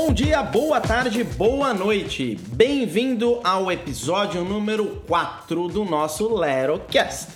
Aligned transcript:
Bom 0.00 0.12
dia, 0.12 0.40
boa 0.44 0.80
tarde, 0.80 1.24
boa 1.24 1.74
noite. 1.74 2.38
Bem-vindo 2.52 3.40
ao 3.42 3.70
episódio 3.70 4.44
número 4.44 5.02
4 5.08 5.66
do 5.66 5.84
nosso 5.84 6.32
LeroCast. 6.32 7.32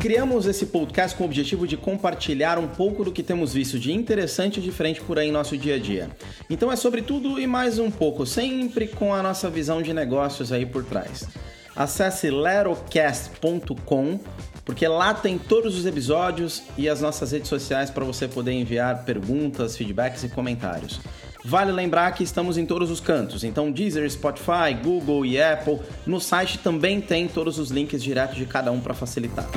Criamos 0.00 0.46
esse 0.46 0.64
podcast 0.64 1.14
com 1.14 1.24
o 1.24 1.26
objetivo 1.26 1.66
de 1.66 1.76
compartilhar 1.76 2.58
um 2.58 2.68
pouco 2.68 3.04
do 3.04 3.12
que 3.12 3.22
temos 3.22 3.52
visto 3.52 3.78
de 3.78 3.92
interessante 3.92 4.60
e 4.60 4.62
diferente 4.62 5.02
por 5.02 5.18
aí 5.18 5.28
em 5.28 5.32
nosso 5.32 5.58
dia 5.58 5.74
a 5.74 5.78
dia. 5.78 6.08
Então 6.48 6.72
é 6.72 6.76
sobre 6.76 7.02
tudo 7.02 7.38
e 7.38 7.46
mais 7.46 7.78
um 7.78 7.90
pouco, 7.90 8.24
sempre 8.24 8.88
com 8.88 9.12
a 9.12 9.22
nossa 9.22 9.50
visão 9.50 9.82
de 9.82 9.92
negócios 9.92 10.50
aí 10.52 10.64
por 10.64 10.82
trás. 10.84 11.28
Acesse 11.76 12.30
lerocast.com 12.30 14.20
porque 14.68 14.86
lá 14.86 15.14
tem 15.14 15.38
todos 15.38 15.78
os 15.78 15.86
episódios 15.86 16.62
e 16.76 16.90
as 16.90 17.00
nossas 17.00 17.32
redes 17.32 17.48
sociais 17.48 17.88
para 17.88 18.04
você 18.04 18.28
poder 18.28 18.52
enviar 18.52 19.02
perguntas, 19.02 19.74
feedbacks 19.74 20.24
e 20.24 20.28
comentários. 20.28 21.00
Vale 21.42 21.72
lembrar 21.72 22.12
que 22.12 22.22
estamos 22.22 22.58
em 22.58 22.66
todos 22.66 22.90
os 22.90 23.00
cantos, 23.00 23.44
então 23.44 23.72
Deezer, 23.72 24.08
Spotify, 24.10 24.74
Google 24.84 25.24
e 25.24 25.40
Apple. 25.40 25.78
No 26.04 26.20
site 26.20 26.58
também 26.58 27.00
tem 27.00 27.26
todos 27.26 27.58
os 27.58 27.70
links 27.70 28.02
diretos 28.02 28.36
de 28.36 28.44
cada 28.44 28.70
um 28.70 28.78
para 28.78 28.92
facilitar. 28.92 29.48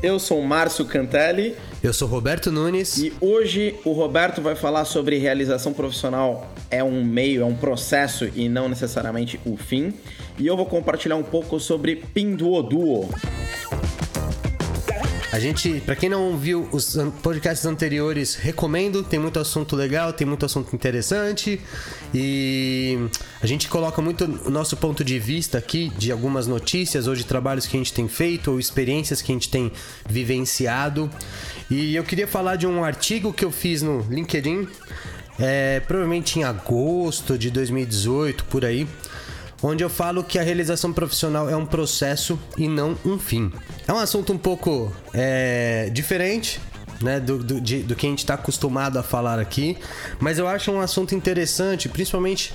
Eu 0.00 0.20
sou 0.20 0.40
Márcio 0.42 0.84
Cantelli. 0.84 1.56
Eu 1.82 1.92
sou 1.92 2.06
Roberto 2.06 2.52
Nunes. 2.52 2.96
E 2.96 3.12
hoje 3.20 3.74
o 3.84 3.90
Roberto 3.90 4.40
vai 4.40 4.54
falar 4.54 4.84
sobre 4.84 5.18
realização 5.18 5.72
profissional 5.72 6.48
é 6.70 6.82
um 6.82 7.04
meio, 7.04 7.42
é 7.42 7.44
um 7.44 7.56
processo 7.56 8.30
e 8.36 8.48
não 8.48 8.68
necessariamente 8.68 9.40
o 9.44 9.56
fim. 9.56 9.92
E 10.38 10.46
eu 10.46 10.56
vou 10.56 10.66
compartilhar 10.66 11.16
um 11.16 11.22
pouco 11.22 11.60
sobre 11.60 11.96
Pinduoduo. 11.96 13.08
A 15.32 15.38
gente, 15.38 15.80
para 15.86 15.96
quem 15.96 16.10
não 16.10 16.36
viu 16.36 16.68
os 16.72 16.94
podcasts 17.22 17.64
anteriores, 17.64 18.34
recomendo, 18.34 19.02
tem 19.02 19.18
muito 19.18 19.38
assunto 19.38 19.74
legal, 19.74 20.12
tem 20.12 20.26
muito 20.26 20.44
assunto 20.44 20.76
interessante 20.76 21.58
e 22.12 22.98
a 23.40 23.46
gente 23.46 23.66
coloca 23.66 24.02
muito 24.02 24.26
o 24.26 24.50
nosso 24.50 24.76
ponto 24.76 25.02
de 25.02 25.18
vista 25.18 25.56
aqui 25.56 25.90
de 25.96 26.12
algumas 26.12 26.46
notícias 26.46 27.06
ou 27.06 27.14
de 27.14 27.24
trabalhos 27.24 27.66
que 27.66 27.74
a 27.74 27.80
gente 27.80 27.94
tem 27.94 28.08
feito 28.08 28.50
ou 28.50 28.60
experiências 28.60 29.22
que 29.22 29.32
a 29.32 29.34
gente 29.34 29.48
tem 29.48 29.72
vivenciado. 30.06 31.10
E 31.70 31.96
eu 31.96 32.04
queria 32.04 32.28
falar 32.28 32.56
de 32.56 32.66
um 32.66 32.84
artigo 32.84 33.32
que 33.32 33.42
eu 33.42 33.50
fiz 33.50 33.80
no 33.80 34.02
LinkedIn, 34.10 34.68
é, 35.38 35.80
provavelmente 35.80 36.40
em 36.40 36.44
agosto 36.44 37.38
de 37.38 37.50
2018, 37.50 38.44
por 38.44 38.66
aí 38.66 38.86
onde 39.62 39.84
eu 39.84 39.88
falo 39.88 40.24
que 40.24 40.38
a 40.38 40.42
realização 40.42 40.92
profissional 40.92 41.48
é 41.48 41.56
um 41.56 41.64
processo 41.64 42.38
e 42.58 42.66
não 42.68 42.96
um 43.04 43.18
fim. 43.18 43.52
É 43.86 43.92
um 43.92 43.98
assunto 43.98 44.32
um 44.32 44.38
pouco 44.38 44.92
é, 45.14 45.88
diferente, 45.92 46.60
né, 47.00 47.20
do, 47.20 47.38
do, 47.38 47.60
de, 47.60 47.82
do 47.82 47.94
que 47.94 48.06
a 48.06 48.10
gente 48.10 48.20
está 48.20 48.34
acostumado 48.34 48.98
a 48.98 49.02
falar 49.02 49.38
aqui, 49.38 49.76
mas 50.20 50.38
eu 50.38 50.46
acho 50.46 50.70
um 50.70 50.80
assunto 50.80 51.14
interessante, 51.14 51.88
principalmente 51.88 52.52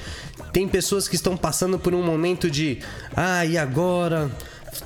tem 0.53 0.67
pessoas 0.67 1.07
que 1.07 1.15
estão 1.15 1.35
passando 1.35 1.77
por 1.77 1.93
um 1.93 2.01
momento 2.03 2.49
de 2.49 2.79
ah, 3.15 3.45
e 3.45 3.57
agora? 3.57 4.31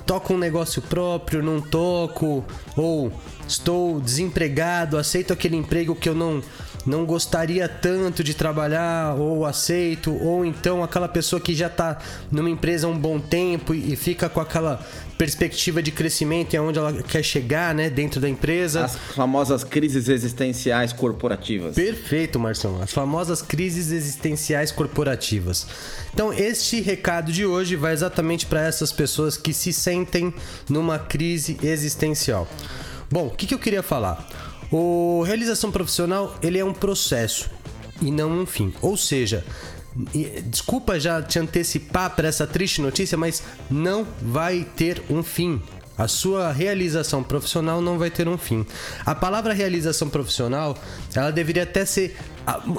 Toco 0.06 0.34
um 0.34 0.38
negócio 0.38 0.80
próprio, 0.80 1.42
não 1.42 1.60
toco, 1.60 2.44
ou 2.76 3.12
estou 3.46 4.00
desempregado, 4.00 4.96
aceito 4.96 5.32
aquele 5.32 5.56
emprego 5.56 5.94
que 5.94 6.08
eu 6.08 6.14
não 6.14 6.42
não 6.84 7.04
gostaria 7.04 7.68
tanto 7.68 8.24
de 8.24 8.34
trabalhar 8.34 9.14
ou 9.14 9.46
aceito, 9.46 10.12
ou 10.22 10.44
então 10.44 10.82
aquela 10.82 11.08
pessoa 11.08 11.40
que 11.40 11.54
já 11.54 11.66
está 11.66 11.98
numa 12.30 12.50
empresa 12.50 12.86
há 12.86 12.90
um 12.90 12.98
bom 12.98 13.18
tempo 13.18 13.74
e 13.74 13.94
fica 13.96 14.28
com 14.28 14.40
aquela 14.40 14.84
perspectiva 15.16 15.80
de 15.80 15.92
crescimento 15.92 16.54
e 16.54 16.56
aonde 16.56 16.78
ela 16.78 16.92
quer 17.02 17.22
chegar, 17.22 17.72
né, 17.72 17.88
dentro 17.88 18.20
da 18.20 18.28
empresa. 18.28 18.84
As 18.84 18.96
famosas 18.96 19.62
crises 19.62 20.08
existenciais 20.08 20.92
corporativas. 20.92 21.76
Perfeito, 21.76 22.40
Marcelo. 22.40 22.82
As 22.82 22.90
famosas 22.90 23.40
crises 23.40 23.92
existenciais 23.92 24.72
corporativas. 24.72 25.66
Então, 26.12 26.32
este 26.32 26.80
recado 26.80 27.30
de 27.30 27.46
hoje 27.46 27.76
vai 27.76 27.92
exatamente 27.92 28.46
para 28.46 28.66
essas 28.66 28.90
pessoas 28.90 29.36
que 29.36 29.52
se 29.52 29.72
sentem 29.72 30.34
numa 30.68 30.98
crise 30.98 31.56
existencial. 31.62 32.48
Bom, 33.08 33.26
o 33.26 33.30
que, 33.30 33.46
que 33.46 33.54
eu 33.54 33.58
queria 33.58 33.82
falar? 33.82 34.26
O 34.72 35.22
realização 35.22 35.70
profissional, 35.70 36.34
ele 36.42 36.58
é 36.58 36.64
um 36.64 36.72
processo 36.72 37.50
e 38.00 38.10
não 38.10 38.30
um 38.30 38.46
fim. 38.46 38.72
Ou 38.80 38.96
seja, 38.96 39.44
desculpa 40.46 40.98
já 40.98 41.20
te 41.20 41.38
antecipar 41.38 42.16
para 42.16 42.26
essa 42.26 42.46
triste 42.46 42.80
notícia, 42.80 43.18
mas 43.18 43.42
não 43.70 44.06
vai 44.22 44.66
ter 44.74 45.02
um 45.10 45.22
fim. 45.22 45.60
A 45.98 46.08
sua 46.08 46.50
realização 46.50 47.22
profissional 47.22 47.82
não 47.82 47.98
vai 47.98 48.10
ter 48.10 48.26
um 48.26 48.38
fim. 48.38 48.64
A 49.04 49.14
palavra 49.14 49.52
realização 49.52 50.08
profissional, 50.08 50.74
ela 51.14 51.30
deveria 51.30 51.64
até 51.64 51.84
ser 51.84 52.16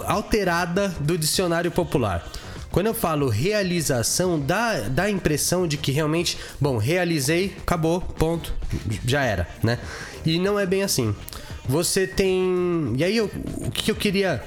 alterada 0.08 0.90
do 1.00 1.16
dicionário 1.16 1.70
popular. 1.70 2.28
Quando 2.72 2.88
eu 2.88 2.94
falo 2.96 3.30
realização, 3.30 4.40
dá, 4.40 4.80
dá 4.90 5.04
a 5.04 5.10
impressão 5.12 5.68
de 5.68 5.78
que 5.78 5.92
realmente, 5.92 6.40
bom, 6.60 6.80
realizei, 6.80 7.56
acabou, 7.62 8.02
ponto, 8.02 8.52
já 9.06 9.24
era, 9.24 9.48
né? 9.62 9.78
E 10.26 10.40
não 10.40 10.58
é 10.58 10.66
bem 10.66 10.82
assim. 10.82 11.16
Você 11.68 12.06
tem. 12.06 12.94
E 12.98 13.04
aí, 13.04 13.18
eu, 13.18 13.30
o 13.58 13.72
que 13.72 13.92
eu 13.92 13.96
queria. 13.96 14.44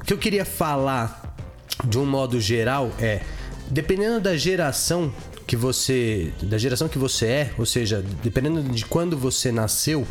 O 0.00 0.04
que 0.04 0.12
eu 0.12 0.18
queria 0.18 0.44
falar 0.44 1.36
de 1.84 1.98
um 1.98 2.06
modo 2.06 2.40
geral 2.40 2.90
é. 2.98 3.20
Dependendo 3.68 4.20
da 4.20 4.36
geração 4.36 5.12
que 5.46 5.56
você. 5.56 6.32
Da 6.42 6.58
geração 6.58 6.88
que 6.88 6.98
você 6.98 7.26
é, 7.26 7.52
ou 7.58 7.66
seja, 7.66 8.04
dependendo 8.22 8.62
de 8.62 8.84
quando 8.84 9.16
você 9.16 9.50
nasceu, 9.50 10.06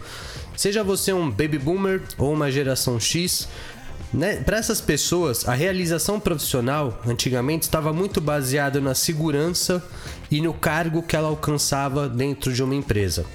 seja 0.55 0.83
você 0.83 1.13
um 1.13 1.29
baby 1.29 1.57
boomer 1.57 2.01
ou 2.17 2.33
uma 2.33 2.51
geração 2.51 2.99
X, 2.99 3.47
né? 4.13 4.37
Para 4.37 4.57
essas 4.57 4.81
pessoas, 4.81 5.47
a 5.47 5.53
realização 5.53 6.19
profissional 6.19 6.99
antigamente 7.05 7.63
estava 7.63 7.93
muito 7.93 8.19
baseada 8.19 8.81
na 8.81 8.93
segurança 8.93 9.83
e 10.29 10.41
no 10.41 10.53
cargo 10.53 11.01
que 11.01 11.15
ela 11.15 11.29
alcançava 11.29 12.09
dentro 12.09 12.51
de 12.51 12.61
uma 12.61 12.75
empresa. 12.75 13.25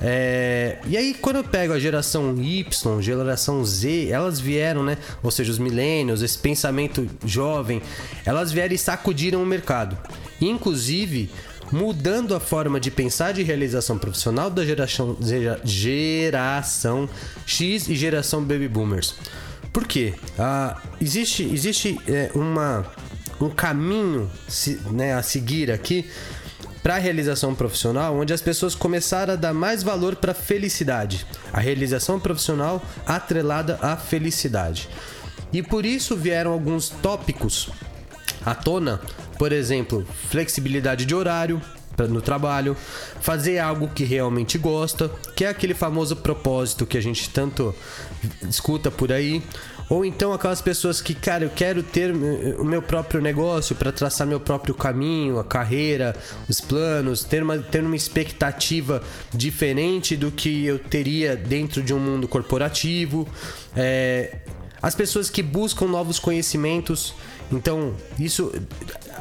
É, 0.00 0.78
e 0.86 0.96
aí, 0.96 1.14
quando 1.14 1.36
eu 1.36 1.44
pego 1.44 1.72
a 1.72 1.78
geração 1.78 2.36
Y, 2.40 3.00
geração 3.00 3.64
Z, 3.64 4.08
elas 4.08 4.40
vieram, 4.40 4.82
né? 4.82 4.98
Ou 5.22 5.30
seja, 5.30 5.50
os 5.50 5.58
millennials, 5.58 6.22
esse 6.22 6.38
pensamento 6.38 7.06
jovem, 7.24 7.80
elas 8.24 8.52
vieram 8.52 8.74
e 8.74 8.78
sacudiram 8.78 9.42
o 9.42 9.46
mercado. 9.46 9.96
Inclusive, 10.40 11.30
mudando 11.70 12.34
a 12.34 12.40
forma 12.40 12.78
de 12.78 12.90
pensar 12.90 13.32
de 13.32 13.42
realização 13.42 13.98
profissional 13.98 14.50
da 14.50 14.64
geração, 14.64 15.16
geração 15.64 17.08
X 17.46 17.88
e 17.88 17.96
geração 17.96 18.42
Baby 18.42 18.68
Boomers. 18.68 19.14
Por 19.72 19.86
quê? 19.86 20.14
Ah, 20.38 20.80
existe 21.00 21.42
existe 21.42 21.98
é, 22.06 22.30
uma, 22.34 22.86
um 23.40 23.50
caminho 23.50 24.30
né, 24.92 25.14
a 25.14 25.22
seguir 25.22 25.70
aqui 25.72 26.08
para 26.84 26.96
a 26.96 26.98
realização 26.98 27.54
profissional, 27.54 28.14
onde 28.14 28.34
as 28.34 28.42
pessoas 28.42 28.74
começaram 28.74 29.32
a 29.32 29.36
dar 29.36 29.54
mais 29.54 29.82
valor 29.82 30.16
para 30.16 30.32
a 30.32 30.34
felicidade, 30.34 31.26
a 31.50 31.58
realização 31.58 32.20
profissional 32.20 32.82
atrelada 33.06 33.78
à 33.80 33.96
felicidade. 33.96 34.86
E 35.50 35.62
por 35.62 35.86
isso 35.86 36.14
vieram 36.14 36.52
alguns 36.52 36.90
tópicos 36.90 37.70
à 38.44 38.54
tona, 38.54 39.00
por 39.38 39.50
exemplo, 39.50 40.06
flexibilidade 40.28 41.06
de 41.06 41.14
horário, 41.14 41.58
no 42.08 42.20
trabalho, 42.20 42.76
fazer 43.20 43.58
algo 43.58 43.88
que 43.88 44.04
realmente 44.04 44.58
gosta, 44.58 45.10
que 45.36 45.44
é 45.44 45.48
aquele 45.48 45.74
famoso 45.74 46.16
propósito 46.16 46.86
que 46.86 46.98
a 46.98 47.00
gente 47.00 47.30
tanto 47.30 47.74
escuta 48.48 48.90
por 48.90 49.12
aí, 49.12 49.42
ou 49.88 50.04
então 50.04 50.32
aquelas 50.32 50.62
pessoas 50.62 51.00
que, 51.00 51.14
cara, 51.14 51.44
eu 51.44 51.50
quero 51.50 51.82
ter 51.82 52.12
o 52.58 52.64
meu 52.64 52.80
próprio 52.80 53.20
negócio 53.20 53.76
para 53.76 53.92
traçar 53.92 54.26
meu 54.26 54.40
próprio 54.40 54.74
caminho, 54.74 55.38
a 55.38 55.44
carreira, 55.44 56.16
os 56.48 56.60
planos, 56.60 57.22
ter 57.22 57.42
uma, 57.42 57.58
ter 57.58 57.82
uma 57.82 57.96
expectativa 57.96 59.02
diferente 59.32 60.16
do 60.16 60.30
que 60.30 60.64
eu 60.64 60.78
teria 60.78 61.36
dentro 61.36 61.82
de 61.82 61.92
um 61.92 61.98
mundo 61.98 62.26
corporativo. 62.26 63.28
É, 63.76 64.38
as 64.80 64.94
pessoas 64.94 65.28
que 65.28 65.42
buscam 65.42 65.86
novos 65.86 66.18
conhecimentos. 66.18 67.14
Então, 67.54 67.94
isso. 68.18 68.52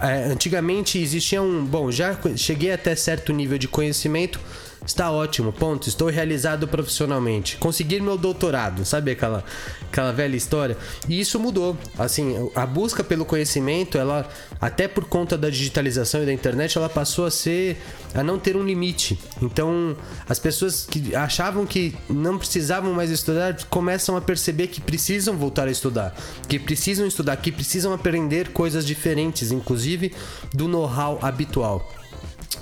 É, 0.02 0.32
antigamente 0.32 0.98
existia 0.98 1.42
um. 1.42 1.64
Bom, 1.64 1.92
já 1.92 2.18
cheguei 2.36 2.72
até 2.72 2.96
certo 2.96 3.32
nível 3.32 3.58
de 3.58 3.68
conhecimento 3.68 4.40
Está 4.86 5.10
ótimo, 5.12 5.54
ponto. 5.54 5.88
Estou 5.88 6.10
realizado 6.10 6.68
profissionalmente. 6.68 7.58
Conseguir 7.58 8.02
meu 8.02 8.18
doutorado, 8.18 8.84
sabe 8.84 9.12
aquela, 9.12 9.44
aquela 9.90 10.12
velha 10.12 10.36
história? 10.36 10.78
E 11.08 11.20
isso 11.20 11.40
mudou. 11.40 11.78
Assim, 11.98 12.50
a 12.54 12.66
busca 12.66 13.04
pelo 13.04 13.24
conhecimento, 13.24 13.98
ela, 13.98 14.28
até 14.60 14.88
por 14.88 15.06
conta 15.06 15.38
da 15.38 15.50
digitalização 15.50 16.24
e 16.24 16.26
da 16.26 16.34
internet, 16.34 16.78
ela 16.78 16.90
passou 16.90 17.26
a 17.26 17.32
ser. 17.32 17.78
a 18.14 18.22
não 18.22 18.38
ter 18.38 18.58
um 18.58 18.64
limite. 18.64 19.18
Então, 19.42 19.96
as 20.28 20.38
pessoas 20.38 20.86
que 20.86 21.16
achavam 21.16 21.66
que 21.66 21.96
não 22.10 22.38
precisavam 22.38 22.94
mais 22.94 23.10
estudar 23.10 23.64
começam 23.70 24.18
a 24.18 24.22
perceber 24.22 24.68
que 24.68 24.82
precisam 24.82 25.38
voltar 25.38 25.68
a 25.68 25.72
estudar, 25.72 26.14
que 26.48 26.60
precisam 26.60 27.08
estudar, 27.08 27.38
que 27.38 27.52
precisam 27.52 27.94
aprender 27.94 28.50
coisas 28.50 28.86
diferentes, 28.86 29.52
inclusive 29.52 30.14
do 30.54 30.68
know-how 30.68 31.20
habitual. 31.22 31.90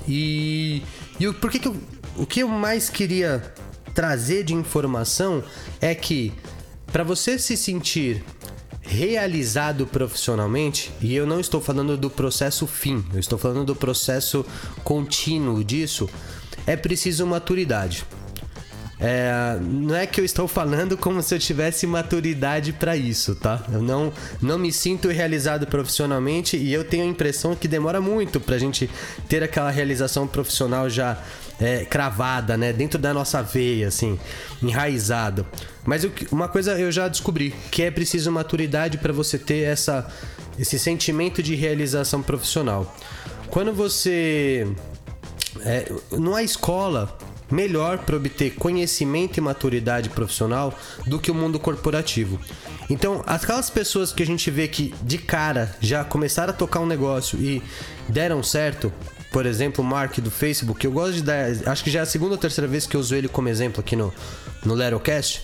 E, 0.07 0.83
e 1.19 1.31
por 1.33 1.51
que, 1.51 1.59
que 1.59 1.67
eu 1.67 1.75
o 2.15 2.25
que 2.25 2.41
eu 2.41 2.47
mais 2.47 2.89
queria 2.89 3.53
trazer 3.93 4.43
de 4.43 4.53
informação 4.53 5.43
é 5.79 5.93
que 5.93 6.33
para 6.91 7.03
você 7.03 7.39
se 7.39 7.55
sentir 7.55 8.23
realizado 8.81 9.87
profissionalmente, 9.87 10.91
e 10.99 11.15
eu 11.15 11.25
não 11.25 11.39
estou 11.39 11.61
falando 11.61 11.95
do 11.95 12.09
processo 12.09 12.67
fim, 12.67 13.05
eu 13.13 13.19
estou 13.19 13.37
falando 13.37 13.63
do 13.63 13.75
processo 13.75 14.45
contínuo 14.83 15.63
disso, 15.63 16.09
é 16.67 16.75
preciso 16.75 17.25
maturidade. 17.25 18.05
É, 19.03 19.57
não 19.59 19.95
é 19.95 20.05
que 20.05 20.21
eu 20.21 20.25
estou 20.25 20.47
falando 20.47 20.95
como 20.95 21.23
se 21.23 21.33
eu 21.33 21.39
tivesse 21.39 21.87
maturidade 21.87 22.71
para 22.71 22.95
isso, 22.95 23.33
tá? 23.33 23.65
Eu 23.73 23.81
não, 23.81 24.13
não 24.39 24.59
me 24.59 24.71
sinto 24.71 25.07
realizado 25.07 25.65
profissionalmente 25.65 26.55
e 26.55 26.71
eu 26.71 26.83
tenho 26.83 27.03
a 27.03 27.07
impressão 27.07 27.55
que 27.55 27.67
demora 27.67 27.99
muito 27.99 28.39
pra 28.39 28.59
gente 28.59 28.87
ter 29.27 29.41
aquela 29.41 29.71
realização 29.71 30.27
profissional 30.27 30.87
já 30.87 31.17
é, 31.59 31.83
cravada, 31.83 32.55
né? 32.55 32.71
Dentro 32.71 32.99
da 32.99 33.11
nossa 33.11 33.41
veia, 33.41 33.87
assim, 33.87 34.19
enraizado. 34.61 35.47
Mas 35.83 36.03
eu, 36.03 36.11
uma 36.31 36.47
coisa 36.47 36.79
eu 36.79 36.91
já 36.91 37.07
descobri, 37.07 37.55
que 37.71 37.81
é 37.81 37.89
preciso 37.89 38.31
maturidade 38.31 38.99
para 38.99 39.11
você 39.11 39.39
ter 39.39 39.63
essa, 39.63 40.07
esse 40.59 40.77
sentimento 40.77 41.41
de 41.41 41.55
realização 41.55 42.21
profissional. 42.21 42.95
Quando 43.49 43.73
você. 43.73 44.67
É, 45.65 45.91
numa 46.11 46.41
escola, 46.41 47.17
melhor 47.51 47.99
para 47.99 48.15
obter 48.15 48.55
conhecimento 48.55 49.37
e 49.37 49.41
maturidade 49.41 50.09
profissional 50.09 50.73
do 51.05 51.19
que 51.19 51.29
o 51.29 51.35
mundo 51.35 51.59
corporativo. 51.59 52.39
Então, 52.89 53.23
aquelas 53.25 53.69
pessoas 53.69 54.11
que 54.11 54.23
a 54.23 54.25
gente 54.25 54.49
vê 54.49 54.67
que 54.67 54.93
de 55.03 55.17
cara 55.17 55.75
já 55.79 56.03
começaram 56.03 56.51
a 56.51 56.55
tocar 56.55 56.79
um 56.79 56.85
negócio 56.85 57.39
e 57.39 57.61
deram 58.07 58.41
certo, 58.41 58.91
por 59.31 59.45
exemplo, 59.45 59.83
o 59.83 59.87
Mark 59.87 60.17
do 60.19 60.29
Facebook, 60.29 60.83
eu 60.83 60.91
gosto 60.91 61.13
de 61.13 61.23
dar, 61.23 61.45
acho 61.67 61.83
que 61.83 61.89
já 61.89 61.99
é 61.99 62.03
a 62.03 62.05
segunda 62.05 62.33
ou 62.33 62.37
terceira 62.37 62.67
vez 62.67 62.85
que 62.85 62.95
eu 62.95 62.99
uso 62.99 63.15
ele 63.15 63.27
como 63.27 63.47
exemplo 63.47 63.79
aqui 63.79 63.95
no, 63.95 64.13
no 64.65 64.73
Lerocast, 64.73 65.41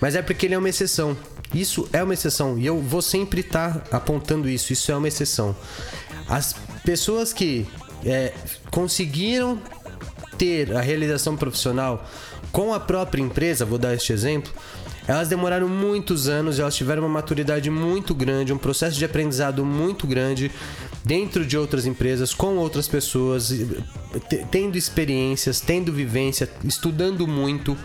mas 0.00 0.14
é 0.14 0.22
porque 0.22 0.46
ele 0.46 0.54
é 0.54 0.58
uma 0.58 0.68
exceção. 0.68 1.16
Isso 1.52 1.88
é 1.92 2.02
uma 2.02 2.14
exceção 2.14 2.58
e 2.58 2.66
eu 2.66 2.80
vou 2.80 3.00
sempre 3.00 3.40
estar 3.40 3.80
tá 3.80 3.96
apontando 3.96 4.48
isso. 4.48 4.72
Isso 4.72 4.90
é 4.90 4.96
uma 4.96 5.08
exceção. 5.08 5.54
As 6.28 6.54
pessoas 6.84 7.32
que 7.32 7.66
é, 8.04 8.32
conseguiram 8.70 9.60
ter 10.36 10.76
a 10.76 10.80
realização 10.80 11.36
profissional 11.36 12.04
com 12.52 12.72
a 12.72 12.80
própria 12.80 13.22
empresa, 13.22 13.64
vou 13.64 13.78
dar 13.78 13.94
este 13.94 14.12
exemplo, 14.12 14.52
elas 15.06 15.28
demoraram 15.28 15.68
muitos 15.68 16.28
anos, 16.28 16.58
elas 16.58 16.74
tiveram 16.74 17.02
uma 17.02 17.08
maturidade 17.08 17.68
muito 17.68 18.14
grande, 18.14 18.52
um 18.52 18.58
processo 18.58 18.96
de 18.96 19.04
aprendizado 19.04 19.64
muito 19.64 20.06
grande 20.06 20.50
dentro 21.04 21.44
de 21.44 21.58
outras 21.58 21.84
empresas, 21.84 22.32
com 22.32 22.56
outras 22.56 22.88
pessoas, 22.88 23.52
tendo 24.50 24.78
experiências, 24.78 25.60
tendo 25.60 25.92
vivência, 25.92 26.48
estudando 26.64 27.26
muito. 27.26 27.76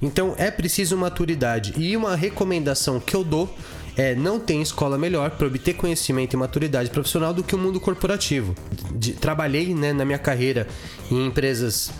Então 0.00 0.34
é 0.38 0.50
preciso 0.50 0.96
maturidade. 0.96 1.74
E 1.76 1.96
uma 1.96 2.14
recomendação 2.14 3.00
que 3.00 3.16
eu 3.16 3.24
dou 3.24 3.52
é, 3.96 4.14
não 4.14 4.40
tem 4.40 4.62
escola 4.62 4.96
melhor 4.96 5.30
para 5.32 5.46
obter 5.46 5.74
conhecimento 5.74 6.34
e 6.34 6.36
maturidade 6.36 6.90
profissional 6.90 7.32
do 7.34 7.42
que 7.42 7.54
o 7.54 7.58
mundo 7.58 7.80
corporativo. 7.80 8.54
De, 8.92 9.12
trabalhei 9.12 9.74
né, 9.74 9.92
na 9.92 10.04
minha 10.04 10.18
carreira 10.18 10.66
em 11.10 11.26
empresas 11.26 11.90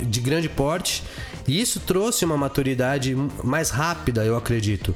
de 0.00 0.20
grande 0.20 0.48
porte 0.48 1.02
e 1.46 1.60
isso 1.60 1.80
trouxe 1.80 2.24
uma 2.24 2.36
maturidade 2.36 3.16
mais 3.42 3.70
rápida, 3.70 4.24
eu 4.24 4.36
acredito. 4.36 4.94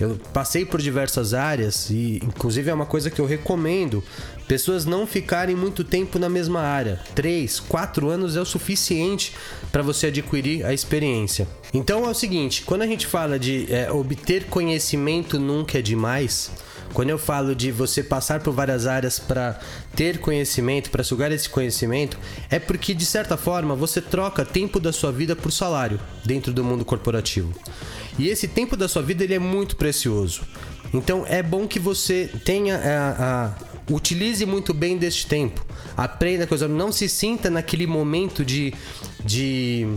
Eu 0.00 0.18
passei 0.32 0.64
por 0.64 0.80
diversas 0.80 1.34
áreas 1.34 1.90
e, 1.90 2.20
inclusive, 2.24 2.70
é 2.70 2.74
uma 2.74 2.86
coisa 2.86 3.10
que 3.10 3.20
eu 3.20 3.26
recomendo 3.26 4.02
pessoas 4.48 4.86
não 4.86 5.06
ficarem 5.06 5.54
muito 5.54 5.84
tempo 5.84 6.18
na 6.18 6.28
mesma 6.28 6.60
área. 6.60 6.98
Três, 7.14 7.60
quatro 7.60 8.08
anos 8.08 8.34
é 8.34 8.40
o 8.40 8.44
suficiente 8.44 9.34
para 9.70 9.82
você 9.82 10.06
adquirir 10.06 10.64
a 10.64 10.72
experiência. 10.72 11.46
Então 11.72 12.06
é 12.06 12.08
o 12.08 12.14
seguinte: 12.14 12.62
quando 12.62 12.82
a 12.82 12.86
gente 12.86 13.06
fala 13.06 13.38
de 13.38 13.72
é, 13.72 13.92
obter 13.92 14.46
conhecimento 14.46 15.38
nunca 15.38 15.78
é 15.78 15.82
demais. 15.82 16.50
Quando 16.92 17.10
eu 17.10 17.18
falo 17.18 17.54
de 17.54 17.70
você 17.70 18.02
passar 18.02 18.40
por 18.40 18.52
várias 18.52 18.84
áreas 18.86 19.20
para 19.20 19.60
ter 19.94 20.18
conhecimento, 20.18 20.90
para 20.90 21.04
sugar 21.04 21.30
esse 21.30 21.48
conhecimento, 21.48 22.18
é 22.50 22.58
porque 22.58 22.92
de 22.92 23.06
certa 23.06 23.36
forma 23.36 23.76
você 23.76 24.00
troca 24.00 24.44
tempo 24.44 24.80
da 24.80 24.92
sua 24.92 25.12
vida 25.12 25.36
por 25.36 25.52
salário 25.52 26.00
dentro 26.24 26.52
do 26.52 26.64
mundo 26.64 26.84
corporativo. 26.84 27.54
E 28.20 28.28
esse 28.28 28.46
tempo 28.46 28.76
da 28.76 28.86
sua 28.86 29.00
vida 29.00 29.24
ele 29.24 29.32
é 29.32 29.38
muito 29.38 29.76
precioso. 29.76 30.42
Então 30.92 31.24
é 31.26 31.42
bom 31.42 31.66
que 31.66 31.78
você 31.78 32.28
tenha 32.44 32.76
a, 32.76 33.46
a 33.46 33.54
utilize 33.90 34.44
muito 34.44 34.74
bem 34.74 34.98
deste 34.98 35.26
tempo. 35.26 35.64
Aprenda 35.96 36.46
coisa, 36.46 36.68
não 36.68 36.92
se 36.92 37.08
sinta 37.08 37.48
naquele 37.48 37.86
momento 37.86 38.44
de 38.44 38.74
de 39.24 39.88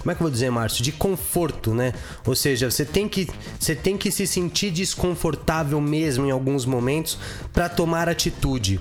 como 0.00 0.10
é 0.10 0.14
que 0.14 0.20
eu 0.20 0.24
vou 0.24 0.30
dizer, 0.30 0.50
Márcio? 0.50 0.82
De 0.82 0.90
conforto, 0.90 1.72
né? 1.72 1.92
Ou 2.26 2.34
seja, 2.34 2.68
você 2.68 2.84
tem 2.84 3.08
que, 3.08 3.28
você 3.58 3.74
tem 3.74 3.96
que 3.96 4.10
se 4.10 4.26
sentir 4.26 4.70
desconfortável 4.70 5.80
mesmo 5.80 6.26
em 6.26 6.30
alguns 6.30 6.64
momentos 6.64 7.16
para 7.52 7.68
tomar 7.68 8.08
atitude. 8.08 8.80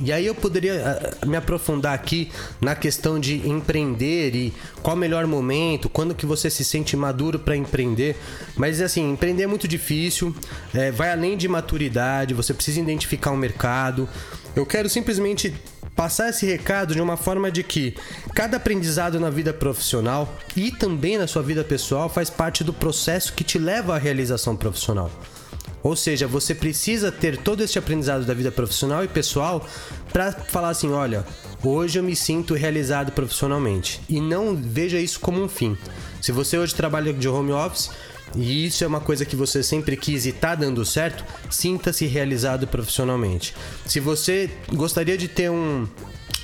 E 0.00 0.12
aí 0.12 0.26
eu 0.26 0.34
poderia 0.34 1.10
uh, 1.22 1.28
me 1.28 1.36
aprofundar 1.36 1.94
aqui 1.94 2.30
na 2.60 2.74
questão 2.74 3.18
de 3.18 3.48
empreender 3.48 4.34
e 4.34 4.52
qual 4.82 4.96
o 4.96 4.98
melhor 4.98 5.26
momento, 5.26 5.88
quando 5.88 6.14
que 6.14 6.26
você 6.26 6.48
se 6.48 6.64
sente 6.64 6.96
maduro 6.96 7.38
para 7.38 7.56
empreender. 7.56 8.16
Mas 8.56 8.80
assim, 8.80 9.10
empreender 9.12 9.44
é 9.44 9.46
muito 9.46 9.66
difícil, 9.66 10.34
é, 10.72 10.90
vai 10.90 11.10
além 11.10 11.36
de 11.36 11.48
maturidade, 11.48 12.34
você 12.34 12.54
precisa 12.54 12.80
identificar 12.80 13.30
o 13.30 13.34
um 13.34 13.36
mercado. 13.36 14.08
Eu 14.54 14.64
quero 14.64 14.88
simplesmente 14.88 15.54
passar 15.98 16.28
esse 16.28 16.46
recado 16.46 16.94
de 16.94 17.00
uma 17.00 17.16
forma 17.16 17.50
de 17.50 17.64
que 17.64 17.96
cada 18.32 18.56
aprendizado 18.56 19.18
na 19.18 19.30
vida 19.30 19.52
profissional 19.52 20.32
e 20.54 20.70
também 20.70 21.18
na 21.18 21.26
sua 21.26 21.42
vida 21.42 21.64
pessoal 21.64 22.08
faz 22.08 22.30
parte 22.30 22.62
do 22.62 22.72
processo 22.72 23.32
que 23.32 23.42
te 23.42 23.58
leva 23.58 23.96
à 23.96 23.98
realização 23.98 24.54
profissional. 24.54 25.10
Ou 25.82 25.94
seja, 25.94 26.26
você 26.26 26.54
precisa 26.54 27.12
ter 27.12 27.36
todo 27.36 27.62
esse 27.62 27.78
aprendizado 27.78 28.24
da 28.24 28.34
vida 28.34 28.50
profissional 28.50 29.04
e 29.04 29.08
pessoal 29.08 29.66
para 30.12 30.32
falar 30.32 30.70
assim: 30.70 30.90
olha, 30.90 31.24
hoje 31.62 31.98
eu 31.98 32.02
me 32.02 32.16
sinto 32.16 32.54
realizado 32.54 33.12
profissionalmente. 33.12 34.00
E 34.08 34.20
não 34.20 34.56
veja 34.56 34.98
isso 34.98 35.20
como 35.20 35.42
um 35.42 35.48
fim. 35.48 35.76
Se 36.20 36.32
você 36.32 36.58
hoje 36.58 36.74
trabalha 36.74 37.12
de 37.12 37.28
home 37.28 37.52
office 37.52 37.90
e 38.34 38.66
isso 38.66 38.84
é 38.84 38.86
uma 38.86 39.00
coisa 39.00 39.24
que 39.24 39.36
você 39.36 39.62
sempre 39.62 39.96
quis 39.96 40.26
e 40.26 40.30
está 40.30 40.54
dando 40.54 40.84
certo, 40.84 41.24
sinta-se 41.50 42.06
realizado 42.06 42.66
profissionalmente. 42.66 43.54
Se 43.86 44.00
você 44.00 44.50
gostaria 44.72 45.16
de 45.16 45.28
ter 45.28 45.50
um. 45.50 45.86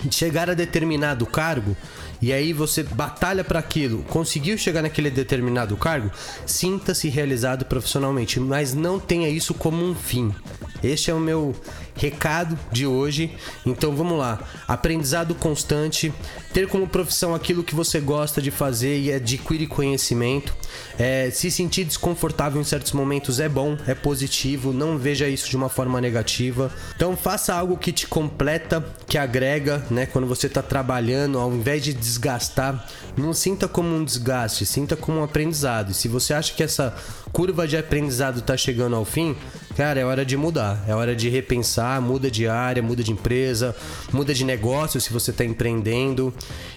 De 0.02 0.14
chegar 0.14 0.50
a 0.50 0.54
determinado 0.54 1.24
cargo, 1.24 1.74
e 2.24 2.32
aí 2.32 2.54
você 2.54 2.82
batalha 2.82 3.44
para 3.44 3.58
aquilo, 3.58 4.02
conseguiu 4.04 4.56
chegar 4.56 4.80
naquele 4.80 5.10
determinado 5.10 5.76
cargo, 5.76 6.10
sinta-se 6.46 7.10
realizado 7.10 7.66
profissionalmente, 7.66 8.40
mas 8.40 8.72
não 8.72 8.98
tenha 8.98 9.28
isso 9.28 9.52
como 9.52 9.84
um 9.84 9.94
fim. 9.94 10.34
Este 10.82 11.10
é 11.10 11.14
o 11.14 11.20
meu 11.20 11.54
recado 11.94 12.58
de 12.70 12.86
hoje. 12.86 13.34
Então 13.64 13.94
vamos 13.94 14.18
lá. 14.18 14.40
Aprendizado 14.66 15.34
constante, 15.34 16.12
ter 16.52 16.68
como 16.68 16.86
profissão 16.86 17.34
aquilo 17.34 17.62
que 17.62 17.74
você 17.74 18.00
gosta 18.00 18.40
de 18.42 18.50
fazer 18.50 18.98
e 18.98 19.12
adquirir 19.12 19.68
conhecimento. 19.68 20.54
É, 20.98 21.30
se 21.30 21.50
sentir 21.50 21.84
desconfortável 21.84 22.60
em 22.60 22.64
certos 22.64 22.92
momentos 22.92 23.40
é 23.40 23.48
bom, 23.48 23.76
é 23.86 23.94
positivo, 23.94 24.72
não 24.72 24.98
veja 24.98 25.28
isso 25.28 25.48
de 25.48 25.56
uma 25.56 25.68
forma 25.68 26.00
negativa. 26.00 26.70
Então 26.96 27.16
faça 27.16 27.54
algo 27.54 27.76
que 27.76 27.92
te 27.92 28.06
completa, 28.06 28.84
que 29.06 29.18
agrega, 29.18 29.84
né? 29.90 30.06
Quando 30.06 30.26
você 30.26 30.46
está 30.46 30.62
trabalhando, 30.62 31.38
ao 31.38 31.52
invés 31.52 31.82
de 31.82 31.92
desgastar, 31.92 32.86
não 33.16 33.32
sinta 33.32 33.68
como 33.68 33.94
um 33.94 34.04
desgaste, 34.04 34.66
sinta 34.66 34.96
como 34.96 35.20
um 35.20 35.24
aprendizado. 35.24 35.90
E 35.90 35.94
se 35.94 36.08
você 36.08 36.34
acha 36.34 36.52
que 36.52 36.62
essa 36.62 36.94
curva 37.32 37.66
de 37.66 37.76
aprendizado 37.76 38.38
está 38.38 38.56
chegando 38.56 38.96
ao 38.96 39.04
fim, 39.04 39.36
cara, 39.76 40.00
é 40.00 40.04
hora 40.04 40.24
de 40.24 40.36
mudar, 40.36 40.84
é 40.88 40.94
hora 40.94 41.14
de 41.14 41.28
repensar, 41.28 42.00
muda 42.00 42.30
de 42.30 42.46
área, 42.46 42.82
muda 42.82 43.02
de 43.02 43.12
empresa, 43.12 43.74
muda 44.12 44.32
de 44.32 44.44
negócio 44.44 45.00
se 45.00 45.12
você 45.12 45.30
está 45.30 45.44
empreendendo 45.44 46.32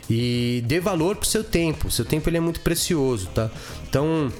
e 0.10 0.64
dê 0.66 0.80
valor 0.80 1.16
pro 1.16 1.28
seu 1.28 1.44
tempo. 1.44 1.90
Seu 1.92 2.06
tempo 2.06 2.30
ele 2.30 2.38
é 2.38 2.42
muito 2.42 2.60
precioso, 2.62 3.28
tá? 3.28 3.50
Então, 3.88 4.32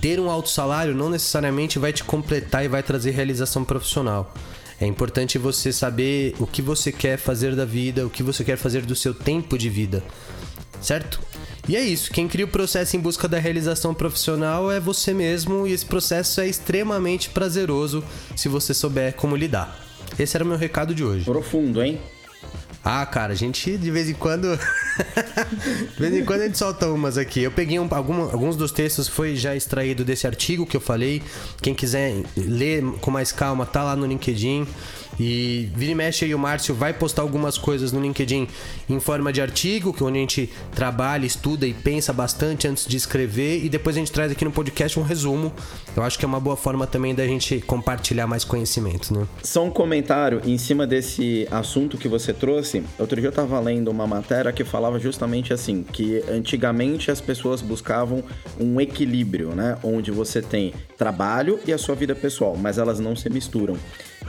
ter 0.00 0.20
um 0.20 0.30
alto 0.30 0.48
salário 0.48 0.94
não 0.94 1.10
necessariamente 1.10 1.78
vai 1.78 1.92
te 1.92 2.04
completar 2.04 2.64
e 2.64 2.68
vai 2.68 2.82
trazer 2.82 3.10
realização 3.10 3.64
profissional. 3.64 4.32
É 4.80 4.86
importante 4.86 5.36
você 5.36 5.72
saber 5.72 6.34
o 6.38 6.46
que 6.46 6.62
você 6.62 6.90
quer 6.90 7.18
fazer 7.18 7.54
da 7.54 7.66
vida, 7.66 8.06
o 8.06 8.10
que 8.10 8.22
você 8.22 8.42
quer 8.42 8.56
fazer 8.56 8.82
do 8.86 8.96
seu 8.96 9.12
tempo 9.12 9.58
de 9.58 9.68
vida, 9.68 10.02
certo? 10.80 11.20
E 11.68 11.76
é 11.76 11.80
isso, 11.80 12.10
quem 12.10 12.26
cria 12.26 12.44
o 12.44 12.48
processo 12.48 12.96
em 12.96 13.00
busca 13.00 13.28
da 13.28 13.38
realização 13.38 13.94
profissional 13.94 14.70
é 14.70 14.80
você 14.80 15.12
mesmo 15.12 15.66
e 15.66 15.72
esse 15.72 15.86
processo 15.86 16.40
é 16.40 16.48
extremamente 16.48 17.30
prazeroso 17.30 18.02
se 18.34 18.48
você 18.48 18.74
souber 18.74 19.14
como 19.14 19.36
lidar. 19.36 19.78
Esse 20.18 20.36
era 20.36 20.44
o 20.44 20.46
meu 20.46 20.56
recado 20.56 20.94
de 20.94 21.04
hoje. 21.04 21.24
Profundo, 21.24 21.82
hein? 21.82 22.00
Ah, 22.82 23.04
cara, 23.04 23.34
a 23.34 23.36
gente 23.36 23.76
de 23.76 23.90
vez 23.90 24.08
em 24.08 24.14
quando. 24.14 24.58
de 25.94 26.00
vez 26.00 26.14
em 26.14 26.24
quando 26.24 26.40
a 26.40 26.46
gente 26.46 26.56
solta 26.56 26.86
umas 26.88 27.18
aqui. 27.18 27.42
Eu 27.42 27.50
peguei 27.50 27.78
um, 27.78 27.88
alguns 27.92 28.56
dos 28.56 28.72
textos, 28.72 29.06
foi 29.06 29.36
já 29.36 29.54
extraído 29.54 30.02
desse 30.02 30.26
artigo 30.26 30.64
que 30.64 30.76
eu 30.76 30.80
falei. 30.80 31.22
Quem 31.60 31.74
quiser 31.74 32.22
ler 32.36 32.82
com 33.00 33.10
mais 33.10 33.32
calma, 33.32 33.66
tá 33.66 33.84
lá 33.84 33.94
no 33.94 34.06
LinkedIn. 34.06 34.66
E 35.20 35.68
vira 35.76 35.92
e 35.92 35.94
mexe 35.94 36.24
aí 36.24 36.34
o 36.34 36.38
Márcio 36.38 36.74
vai 36.74 36.94
postar 36.94 37.20
algumas 37.20 37.58
coisas 37.58 37.92
no 37.92 38.00
LinkedIn 38.00 38.48
em 38.88 38.98
forma 38.98 39.30
de 39.30 39.42
artigo, 39.42 39.92
que 39.92 40.02
é 40.02 40.06
onde 40.06 40.16
a 40.16 40.20
gente 40.22 40.50
trabalha, 40.74 41.26
estuda 41.26 41.66
e 41.66 41.74
pensa 41.74 42.10
bastante 42.10 42.66
antes 42.66 42.86
de 42.86 42.96
escrever, 42.96 43.62
e 43.62 43.68
depois 43.68 43.96
a 43.96 43.98
gente 43.98 44.10
traz 44.10 44.32
aqui 44.32 44.46
no 44.46 44.50
podcast 44.50 44.98
um 44.98 45.02
resumo. 45.02 45.52
Eu 45.94 46.02
acho 46.02 46.18
que 46.18 46.24
é 46.24 46.28
uma 46.28 46.40
boa 46.40 46.56
forma 46.56 46.86
também 46.86 47.14
da 47.14 47.26
gente 47.26 47.60
compartilhar 47.60 48.26
mais 48.26 48.44
conhecimento, 48.44 49.12
né? 49.12 49.26
Só 49.42 49.62
um 49.62 49.70
comentário 49.70 50.40
em 50.42 50.56
cima 50.56 50.86
desse 50.86 51.46
assunto 51.50 51.98
que 51.98 52.08
você 52.08 52.32
trouxe. 52.32 52.82
Outro 52.98 53.16
dia 53.16 53.26
eu 53.26 53.30
estava 53.30 53.60
lendo 53.60 53.90
uma 53.90 54.06
matéria 54.06 54.50
que 54.52 54.64
falava 54.64 54.98
justamente 54.98 55.52
assim, 55.52 55.82
que 55.82 56.24
antigamente 56.30 57.10
as 57.10 57.20
pessoas 57.20 57.60
buscavam 57.60 58.24
um 58.58 58.80
equilíbrio, 58.80 59.54
né? 59.54 59.76
Onde 59.82 60.10
você 60.10 60.40
tem 60.40 60.72
trabalho 60.96 61.60
e 61.66 61.74
a 61.74 61.78
sua 61.78 61.94
vida 61.94 62.14
pessoal, 62.14 62.56
mas 62.56 62.78
elas 62.78 62.98
não 62.98 63.14
se 63.14 63.28
misturam. 63.28 63.76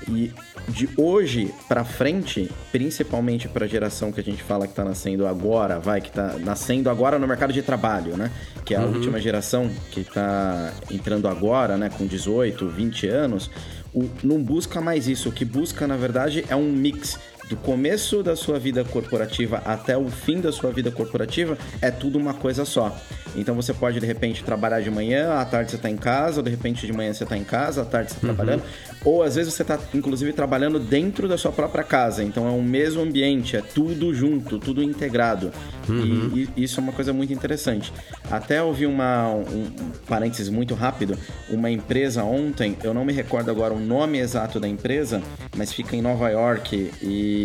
E 0.10 0.34
de 0.68 0.90
hoje 0.98 1.54
para 1.68 1.84
frente, 1.84 2.50
principalmente 2.72 3.48
para 3.48 3.66
a 3.66 3.68
geração 3.68 4.12
que 4.12 4.20
a 4.20 4.24
gente 4.24 4.42
fala 4.42 4.66
que 4.66 4.74
está 4.74 4.84
nascendo 4.84 5.28
agora, 5.28 5.80
vai 5.80 6.02
que 6.02 6.10
está 6.10 6.38
nascendo 6.40 6.90
agora 6.90 7.20
no 7.20 7.28
mercado 7.28 7.54
de 7.54 7.62
trabalho, 7.62 8.18
né? 8.18 8.32
Que 8.66 8.74
é 8.74 8.78
a 8.78 8.82
uhum. 8.82 8.94
última 8.94 9.20
geração 9.20 9.70
que 9.92 10.02
está 10.02 10.74
entrando 10.90 11.28
agora, 11.28 11.78
né, 11.78 11.90
com 11.90 12.06
18, 12.06 12.68
20 12.68 13.08
anos, 13.08 13.52
o, 13.94 14.10
não 14.24 14.42
busca 14.42 14.80
mais 14.80 15.08
isso. 15.08 15.30
O 15.30 15.32
que 15.32 15.44
busca, 15.44 15.88
na 15.88 15.98
verdade, 15.98 16.46
é 16.50 16.56
um 16.56 16.72
mix 16.72 17.20
do 17.52 17.58
começo 17.58 18.24
da 18.24 18.34
sua 18.34 18.58
vida 18.58 18.82
corporativa 18.86 19.62
até 19.66 19.98
o 19.98 20.08
fim 20.08 20.40
da 20.40 20.54
sua 20.54 20.72
vida 20.72 20.90
corporativa, 20.90 21.58
é 21.82 21.92
tudo 21.92 22.18
uma 22.18 22.34
coisa 22.34 22.64
só. 22.64 22.98
Então 23.36 23.56
você 23.56 23.74
pode 23.74 24.00
de 24.00 24.06
repente 24.06 24.44
trabalhar 24.44 24.80
de 24.82 24.90
manhã, 24.90 25.34
à 25.34 25.46
tarde 25.46 25.72
você 25.72 25.76
está 25.76 25.90
em 25.90 25.98
casa, 25.98 26.38
ou 26.38 26.44
de 26.44 26.50
repente 26.50 26.86
de 26.86 26.94
manhã 26.94 27.14
você 27.14 27.24
está 27.24 27.38
em 27.38 27.44
casa, 27.44 27.82
à 27.82 27.86
tarde 27.86 28.12
você 28.12 28.16
está 28.16 28.28
uhum. 28.28 28.36
trabalhando, 28.36 28.64
ou 29.04 29.22
às 29.22 29.36
vezes 29.36 29.54
você 29.54 29.62
está 29.62 29.78
inclusive 29.94 30.32
trabalhando 30.34 30.80
dentro 30.80 31.28
da 31.28 31.38
sua 31.38 31.52
própria 31.52 31.84
casa. 31.84 32.24
Então 32.24 32.48
é 32.48 32.52
um 32.52 32.64
mesmo 32.64 33.02
ambiente, 33.02 33.58
é 33.58 33.62
tudo 33.62 34.14
junto, 34.14 34.58
tudo 34.58 34.82
integrado. 34.82 35.52
Uhum. 35.90 36.32
E, 36.36 36.50
e, 36.56 36.64
isso 36.64 36.80
é 36.80 36.84
uma 36.84 36.94
coisa 36.94 37.12
muito 37.12 37.34
interessante. 37.34 37.92
Até 38.30 38.64
ouvi 38.64 38.86
uma 38.86 39.30
um, 39.30 39.42
um 39.42 39.92
parênteses 40.08 40.50
muito 40.50 40.74
rápido, 40.74 41.18
uma 41.50 41.70
empresa 41.70 42.24
ontem, 42.24 42.78
eu 42.82 42.94
não 42.94 43.04
me 43.04 43.12
recordo 43.12 43.52
agora 43.52 43.74
o 43.74 43.80
nome 43.80 44.20
exato 44.20 44.60
da 44.60 44.68
empresa, 44.68 45.22
mas 45.56 45.74
fica 45.74 45.96
em 45.96 46.02
Nova 46.02 46.30
York 46.30 46.92
e 47.02 47.41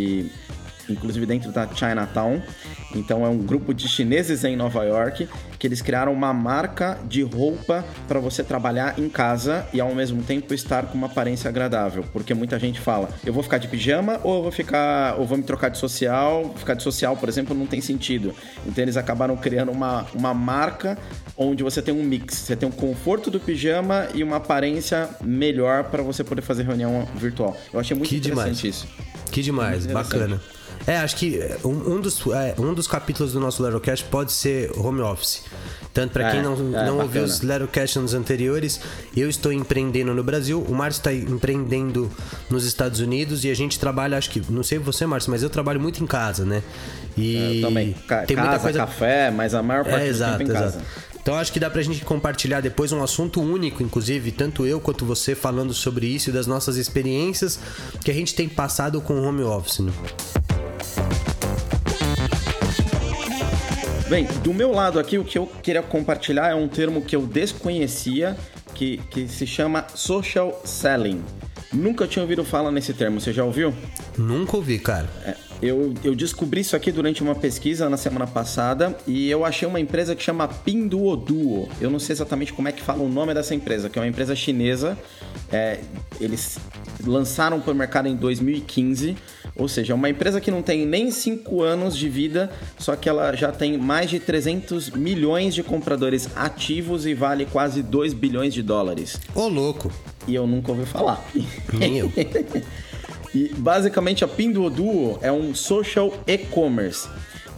inclusive 0.89 1.27
dentro 1.27 1.53
da 1.53 1.67
Chinatown. 1.67 2.41
Então 2.95 3.25
é 3.25 3.29
um 3.29 3.39
grupo 3.39 3.75
de 3.75 3.89
chineses 3.89 4.45
em 4.45 4.57
Nova 4.57 4.85
York 4.85 5.29
que 5.59 5.67
eles 5.67 5.83
criaram 5.83 6.13
uma 6.13 6.33
marca 6.33 6.99
de 7.09 7.23
roupa 7.23 7.85
para 8.07 8.21
você 8.21 8.45
trabalhar 8.45 8.99
em 8.99 9.09
casa 9.09 9.67
e 9.73 9.81
ao 9.81 9.95
mesmo 9.95 10.23
tempo 10.23 10.55
estar 10.55 10.87
com 10.87 10.97
uma 10.97 11.07
aparência 11.07 11.49
agradável, 11.49 12.05
porque 12.13 12.35
muita 12.35 12.59
gente 12.59 12.81
fala: 12.81 13.09
"Eu 13.25 13.33
vou 13.33 13.43
ficar 13.43 13.59
de 13.59 13.69
pijama 13.69 14.21
ou 14.23 14.37
eu 14.37 14.43
vou 14.43 14.53
ficar 14.53 15.19
ou 15.19 15.27
vou 15.27 15.39
me 15.39 15.45
trocar 15.45 15.71
de 15.71 15.79
social?". 15.79 16.55
Ficar 16.57 16.75
de 16.75 16.83
social, 16.83 17.17
por 17.17 17.29
exemplo, 17.29 17.57
não 17.57 17.67
tem 17.67 17.81
sentido. 17.81 18.35
Então 18.67 18.83
eles 18.83 18.97
acabaram 18.97 19.37
criando 19.37 19.73
uma, 19.73 20.07
uma 20.15 20.33
marca 20.33 20.99
onde 21.37 21.63
você 21.63 21.83
tem 21.83 21.95
um 21.95 22.03
mix, 22.03 22.35
você 22.35 22.57
tem 22.57 22.69
o 22.69 22.73
um 22.73 22.75
conforto 22.75 23.31
do 23.31 23.41
pijama 23.41 24.09
e 24.15 24.23
uma 24.23 24.37
aparência 24.37 25.09
melhor 25.23 25.85
para 25.85 26.03
você 26.03 26.23
poder 26.23 26.43
fazer 26.43 26.63
reunião 26.63 27.07
virtual. 27.17 27.57
Eu 27.73 27.81
achei 27.81 27.97
muito 27.97 28.09
que 28.09 28.17
interessante 28.17 28.63
demais. 28.63 28.65
isso. 28.65 29.16
Que 29.31 29.43
demais, 29.43 29.87
bacana. 29.87 30.41
É, 30.87 30.99
acho 30.99 31.17
que 31.17 31.39
é, 31.39 31.59
um, 31.65 31.95
um 31.95 32.01
dos, 32.01 32.25
é, 32.29 32.55
um 32.59 32.73
dos 32.73 32.87
capítulos 32.87 33.33
do 33.33 33.41
nosso 33.41 33.63
Lerocast 33.63 34.05
pode 34.05 34.31
ser 34.33 34.71
home 34.79 35.01
office. 35.01 35.43
Tanto 35.93 36.13
para 36.13 36.29
é, 36.29 36.33
quem 36.33 36.43
não, 36.43 36.53
é, 36.79 36.87
não 36.87 36.99
ouviu 36.99 37.25
os 37.25 37.41
Lerocasts 37.41 38.15
anteriores, 38.15 38.81
eu 39.17 39.29
estou 39.29 39.51
empreendendo 39.53 40.15
no 40.15 40.23
Brasil, 40.23 40.63
o 40.63 40.75
Márcio 40.75 41.01
está 41.01 41.13
empreendendo 41.13 42.11
nos 42.51 42.65
Estados 42.65 43.01
Unidos 43.01 43.45
e 43.45 43.51
a 43.51 43.55
gente 43.55 43.81
trabalha, 43.81 44.19
acho 44.19 44.31
que, 44.31 44.43
não 44.51 44.63
sei 44.63 44.79
você, 44.79 45.07
Márcio, 45.07 45.31
mas 45.31 45.43
eu 45.43 45.51
trabalho 45.51 45.81
muito 45.81 46.03
em 46.05 46.07
casa, 46.07 46.45
né? 46.45 46.63
E 47.17 47.63
eu 47.63 47.69
também. 47.69 47.95
tem 48.27 48.37
casa, 48.37 48.49
muita 48.49 48.59
coisa... 48.59 48.79
café, 48.81 49.31
mas 49.31 49.55
a 49.55 49.63
maior 49.63 49.85
parte 49.85 50.05
é, 50.05 50.09
exato, 50.09 50.33
do 50.33 50.39
tempo 50.39 50.53
em 50.53 50.57
exato. 50.57 50.73
casa. 50.73 50.85
Então 51.27 51.35
acho 51.35 51.53
que 51.53 51.59
dá 51.59 51.69
pra 51.69 51.83
gente 51.83 52.05
compartilhar 52.05 52.61
depois 52.61 52.93
um 52.93 53.03
assunto 53.03 53.43
único, 53.43 53.83
inclusive, 53.83 54.31
tanto 54.31 54.65
eu 54.65 54.81
quanto 54.81 55.05
você 55.05 55.35
falando 55.35 55.75
sobre 55.75 56.07
isso 56.07 56.31
e 56.31 56.33
das 56.33 56.47
nossas 56.47 56.77
experiências 56.77 57.59
que 58.05 58.13
a 58.13 58.15
gente 58.15 58.33
tem 58.33 58.49
passado 58.49 59.01
com 59.01 59.15
o 59.15 59.25
home 59.25 59.43
office. 59.43 59.81
Né? 59.81 59.93
Bem, 64.09 64.25
do 64.45 64.55
meu 64.55 64.71
lado 64.71 65.01
aqui, 65.01 65.19
o 65.19 65.25
que 65.25 65.37
eu 65.37 65.49
queria 65.65 65.83
compartilhar 65.83 66.53
é 66.53 66.55
um 66.55 66.69
termo 66.69 67.03
que 67.03 67.17
eu 67.17 67.27
desconhecia, 67.27 68.37
que, 68.73 68.99
que 69.11 69.27
se 69.27 69.49
chama 69.49 69.85
social 69.97 70.63
selling. 70.65 71.25
Nunca 71.73 72.07
tinha 72.07 72.23
ouvido 72.23 72.45
falar 72.45 72.71
nesse 72.71 72.95
termo, 72.95 73.21
você 73.21 73.33
já 73.33 73.43
ouviu? 73.43 73.75
Nunca 74.17 74.57
ouvi, 74.57 74.79
cara. 74.79 75.09
É, 75.25 75.35
eu, 75.63 75.95
eu 76.05 76.15
descobri 76.15 76.61
isso 76.61 76.77
aqui 76.77 76.93
durante 76.93 77.23
uma 77.23 77.35
pesquisa 77.35 77.89
na 77.89 77.97
semana 77.97 78.27
passada 78.27 78.97
e 79.07 79.31
eu 79.31 79.45
achei 79.45 79.67
uma 79.67 79.81
empresa 79.81 80.15
que 80.15 80.23
chama 80.23 80.47
Pinduoduo. 80.49 81.69
Eu 81.81 81.91
não 81.91 81.99
sei 81.99 82.13
exatamente 82.13 82.53
como 82.53 82.69
é 82.69 82.73
que 82.73 82.83
fala 82.83 83.03
o 83.03 83.09
nome 83.09 83.33
dessa 83.35 83.55
empresa, 83.55 83.89
que 83.89 83.99
é 83.99 84.03
uma 84.03 84.09
empresa 84.09 84.35
chinesa. 84.37 84.99
É, 85.51 85.81
eles 86.21 86.59
lançaram 87.05 87.61
para 87.61 87.73
o 87.73 87.75
mercado 87.75 88.09
em 88.09 88.17
2015 88.17 89.17
ou 89.59 89.69
seja, 89.69 89.95
é 89.95 89.97
uma 89.97 90.11
empresa 90.11 90.39
que 90.39 90.51
não 90.51 90.61
tem 90.61 90.85
nem 90.85 91.11
5 91.11 91.63
anos 91.63 91.97
de 91.97 92.09
vida, 92.11 92.51
só 92.79 92.95
que 92.95 93.09
ela 93.09 93.35
já 93.35 93.51
tem 93.51 93.79
mais 93.79 94.11
de 94.11 94.21
300 94.21 94.91
milhões 94.91 95.55
de 95.55 95.63
compradores 95.63 96.29
ativos 96.37 97.07
e 97.07 97.15
vale 97.15 97.47
quase 97.47 97.83
2 97.83 98.13
bilhões 98.13 98.53
de 98.53 98.63
dólares. 98.63 99.19
Ô, 99.35 99.49
louco! 99.49 99.91
E 100.29 100.35
eu 100.35 100.47
nunca 100.47 100.73
ouvi 100.73 100.85
falar. 100.85 101.25
Nem 101.73 101.99
eu. 101.99 102.13
e 103.37 103.53
basicamente 103.59 104.25
a 104.25 104.29
Pinduoduo 104.29 105.19
é 105.21 105.31
um 105.31 105.55
social 105.55 106.11
e-commerce. 106.27 107.07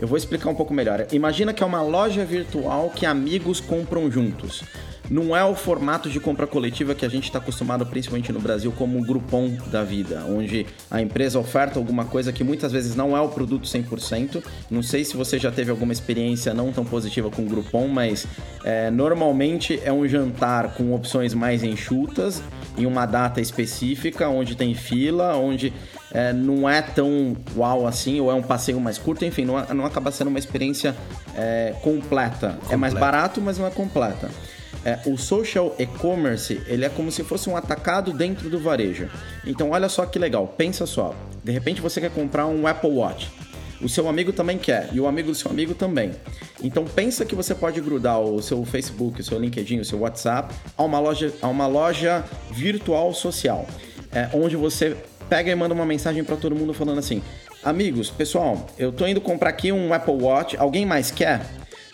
Eu 0.00 0.08
vou 0.08 0.18
explicar 0.18 0.50
um 0.50 0.54
pouco 0.54 0.74
melhor. 0.74 1.06
Imagina 1.12 1.52
que 1.52 1.62
é 1.62 1.66
uma 1.66 1.82
loja 1.82 2.24
virtual 2.24 2.90
que 2.90 3.06
amigos 3.06 3.60
compram 3.60 4.10
juntos 4.10 4.64
não 5.10 5.36
é 5.36 5.44
o 5.44 5.54
formato 5.54 6.10
de 6.10 6.20
compra 6.20 6.46
coletiva 6.46 6.94
que 6.94 7.04
a 7.04 7.08
gente 7.08 7.24
está 7.24 7.38
acostumado, 7.38 7.84
principalmente 7.86 8.32
no 8.32 8.40
Brasil, 8.40 8.72
como 8.72 8.98
o 8.98 9.02
Groupon 9.02 9.56
da 9.70 9.82
vida, 9.82 10.24
onde 10.28 10.66
a 10.90 11.00
empresa 11.00 11.38
oferta 11.38 11.78
alguma 11.78 12.04
coisa 12.04 12.32
que 12.32 12.44
muitas 12.44 12.72
vezes 12.72 12.94
não 12.94 13.16
é 13.16 13.20
o 13.20 13.28
produto 13.28 13.66
100%. 13.66 14.42
Não 14.70 14.82
sei 14.82 15.04
se 15.04 15.16
você 15.16 15.38
já 15.38 15.50
teve 15.50 15.70
alguma 15.70 15.92
experiência 15.92 16.52
não 16.52 16.72
tão 16.72 16.84
positiva 16.84 17.30
com 17.30 17.42
o 17.42 17.46
Groupon, 17.46 17.88
mas 17.88 18.26
é, 18.64 18.90
normalmente 18.90 19.80
é 19.82 19.92
um 19.92 20.06
jantar 20.06 20.74
com 20.74 20.94
opções 20.94 21.32
mais 21.32 21.62
enxutas, 21.62 22.42
em 22.76 22.86
uma 22.86 23.06
data 23.06 23.40
específica, 23.40 24.28
onde 24.28 24.54
tem 24.54 24.74
fila, 24.74 25.36
onde 25.36 25.72
é, 26.12 26.32
não 26.32 26.68
é 26.68 26.82
tão 26.82 27.36
uau 27.56 27.86
assim, 27.86 28.20
ou 28.20 28.30
é 28.30 28.34
um 28.34 28.42
passeio 28.42 28.78
mais 28.80 28.98
curto, 28.98 29.24
enfim, 29.24 29.44
não, 29.44 29.64
não 29.74 29.86
acaba 29.86 30.10
sendo 30.10 30.28
uma 30.28 30.38
experiência 30.38 30.94
é, 31.34 31.74
completa. 31.82 32.50
completa. 32.50 32.74
É 32.74 32.76
mais 32.76 32.94
barato, 32.94 33.40
mas 33.40 33.58
não 33.58 33.66
é 33.66 33.70
completa 33.70 34.28
é, 34.84 34.98
o 35.06 35.16
social 35.16 35.74
e-commerce 35.78 36.60
ele 36.66 36.84
é 36.84 36.88
como 36.88 37.10
se 37.10 37.24
fosse 37.24 37.48
um 37.48 37.56
atacado 37.56 38.12
dentro 38.12 38.48
do 38.48 38.58
varejo. 38.58 39.08
Então 39.46 39.70
olha 39.70 39.88
só 39.88 40.06
que 40.06 40.18
legal, 40.18 40.46
pensa 40.46 40.86
só, 40.86 41.14
de 41.42 41.52
repente 41.52 41.80
você 41.80 42.00
quer 42.00 42.10
comprar 42.10 42.46
um 42.46 42.66
Apple 42.66 42.90
Watch. 42.90 43.30
O 43.80 43.88
seu 43.88 44.08
amigo 44.08 44.32
também 44.32 44.58
quer 44.58 44.88
e 44.92 44.98
o 44.98 45.06
amigo 45.06 45.28
do 45.28 45.34
seu 45.36 45.50
amigo 45.50 45.72
também. 45.72 46.10
Então 46.62 46.84
pensa 46.84 47.24
que 47.24 47.34
você 47.34 47.54
pode 47.54 47.80
grudar 47.80 48.20
o 48.20 48.42
seu 48.42 48.64
Facebook, 48.64 49.20
o 49.20 49.24
seu 49.24 49.38
LinkedIn, 49.38 49.78
o 49.78 49.84
seu 49.84 50.00
WhatsApp 50.00 50.52
a 50.76 50.82
uma 50.82 50.98
loja, 50.98 51.32
a 51.40 51.48
uma 51.48 51.66
loja 51.68 52.24
virtual 52.50 53.14
social, 53.14 53.66
é, 54.12 54.28
onde 54.34 54.56
você 54.56 54.96
pega 55.28 55.50
e 55.50 55.54
manda 55.54 55.74
uma 55.74 55.86
mensagem 55.86 56.24
para 56.24 56.36
todo 56.36 56.56
mundo 56.56 56.74
falando 56.74 56.98
assim: 56.98 57.22
amigos, 57.62 58.10
pessoal, 58.10 58.66
eu 58.76 58.90
tô 58.90 59.06
indo 59.06 59.20
comprar 59.20 59.50
aqui 59.50 59.70
um 59.70 59.92
Apple 59.92 60.14
Watch, 60.14 60.56
alguém 60.56 60.84
mais 60.84 61.10
quer? 61.10 61.46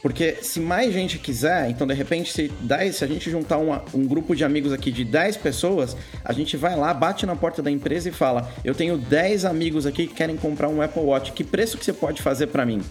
Porque 0.05 0.37
se 0.43 0.61
mais 0.61 0.93
gente 0.93 1.19
quiser, 1.19 1.71
então 1.71 1.87
de 1.87 1.95
repente, 1.95 2.31
se, 2.31 2.49
10, 2.61 2.97
se 2.97 3.05
a 3.05 3.07
gente 3.07 3.31
juntar 3.31 3.57
uma, 3.57 3.83
um 3.95 4.07
grupo 4.07 4.37
de 4.37 4.45
amigos 4.45 4.71
aqui 4.71 4.91
de 4.93 5.03
10 5.03 5.39
pessoas, 5.39 5.97
a 6.23 6.31
gente 6.31 6.59
vai 6.59 6.77
lá, 6.77 6.93
bate 6.93 7.25
na 7.25 7.35
porta 7.35 7.63
da 7.63 7.71
empresa 7.71 8.11
e 8.11 8.13
fala: 8.13 8.53
Eu 8.63 8.75
tenho 8.75 8.99
10 8.99 9.47
amigos 9.47 9.87
aqui 9.87 10.07
que 10.07 10.13
querem 10.13 10.37
comprar 10.37 10.69
um 10.69 10.83
Apple 10.83 11.01
Watch, 11.01 11.33
que 11.33 11.43
preço 11.43 11.79
que 11.79 11.87
você 11.87 11.93
pode 11.95 12.21
fazer 12.21 12.49
para 12.49 12.67
mim? 12.67 12.83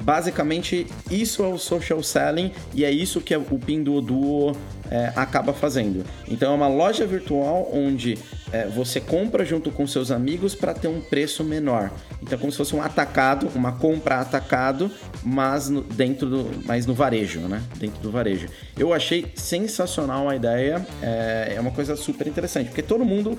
Basicamente, 0.00 0.86
isso 1.10 1.42
é 1.42 1.48
o 1.48 1.58
social 1.58 2.00
selling 2.00 2.52
e 2.72 2.84
é 2.84 2.92
isso 2.92 3.20
que 3.20 3.34
o 3.36 3.58
Pinduoduo 3.58 4.52
é, 4.88 5.12
acaba 5.16 5.52
fazendo. 5.52 6.04
Então, 6.28 6.52
é 6.52 6.54
uma 6.54 6.68
loja 6.68 7.04
virtual 7.04 7.68
onde 7.72 8.16
é, 8.52 8.66
você 8.66 9.00
compra 9.00 9.44
junto 9.44 9.70
com 9.70 9.86
seus 9.86 10.10
amigos 10.10 10.54
para 10.54 10.74
ter 10.74 10.86
um 10.86 11.00
preço 11.00 11.42
menor. 11.42 11.90
Então, 12.22 12.38
como 12.38 12.52
se 12.52 12.58
fosse 12.58 12.76
um 12.76 12.82
atacado, 12.82 13.48
uma 13.54 13.72
compra 13.72 14.20
atacado, 14.20 14.90
mas 15.22 15.68
no, 15.68 15.80
dentro 15.80 16.28
do, 16.28 16.50
mas 16.66 16.84
no 16.84 16.92
varejo, 16.92 17.40
né? 17.40 17.62
Dentro 17.78 18.00
do 18.00 18.10
varejo. 18.10 18.48
Eu 18.78 18.92
achei 18.92 19.32
sensacional 19.34 20.28
a 20.28 20.36
ideia. 20.36 20.86
É, 21.02 21.54
é 21.56 21.60
uma 21.60 21.70
coisa 21.70 21.96
super 21.96 22.26
interessante, 22.26 22.66
porque 22.68 22.82
todo 22.82 23.04
mundo 23.04 23.38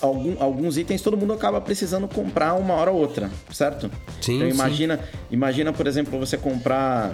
Algum, 0.00 0.40
alguns 0.40 0.78
itens 0.78 1.02
todo 1.02 1.16
mundo 1.16 1.32
acaba 1.32 1.60
precisando 1.60 2.06
comprar 2.06 2.54
uma 2.54 2.72
hora 2.74 2.88
ou 2.88 3.00
outra, 3.00 3.28
certo? 3.50 3.90
Sim. 4.20 4.36
Então 4.36 4.48
imagina, 4.48 4.96
sim. 4.96 5.02
imagina 5.32 5.72
por 5.72 5.88
exemplo, 5.88 6.16
você 6.20 6.36
comprar 6.36 7.12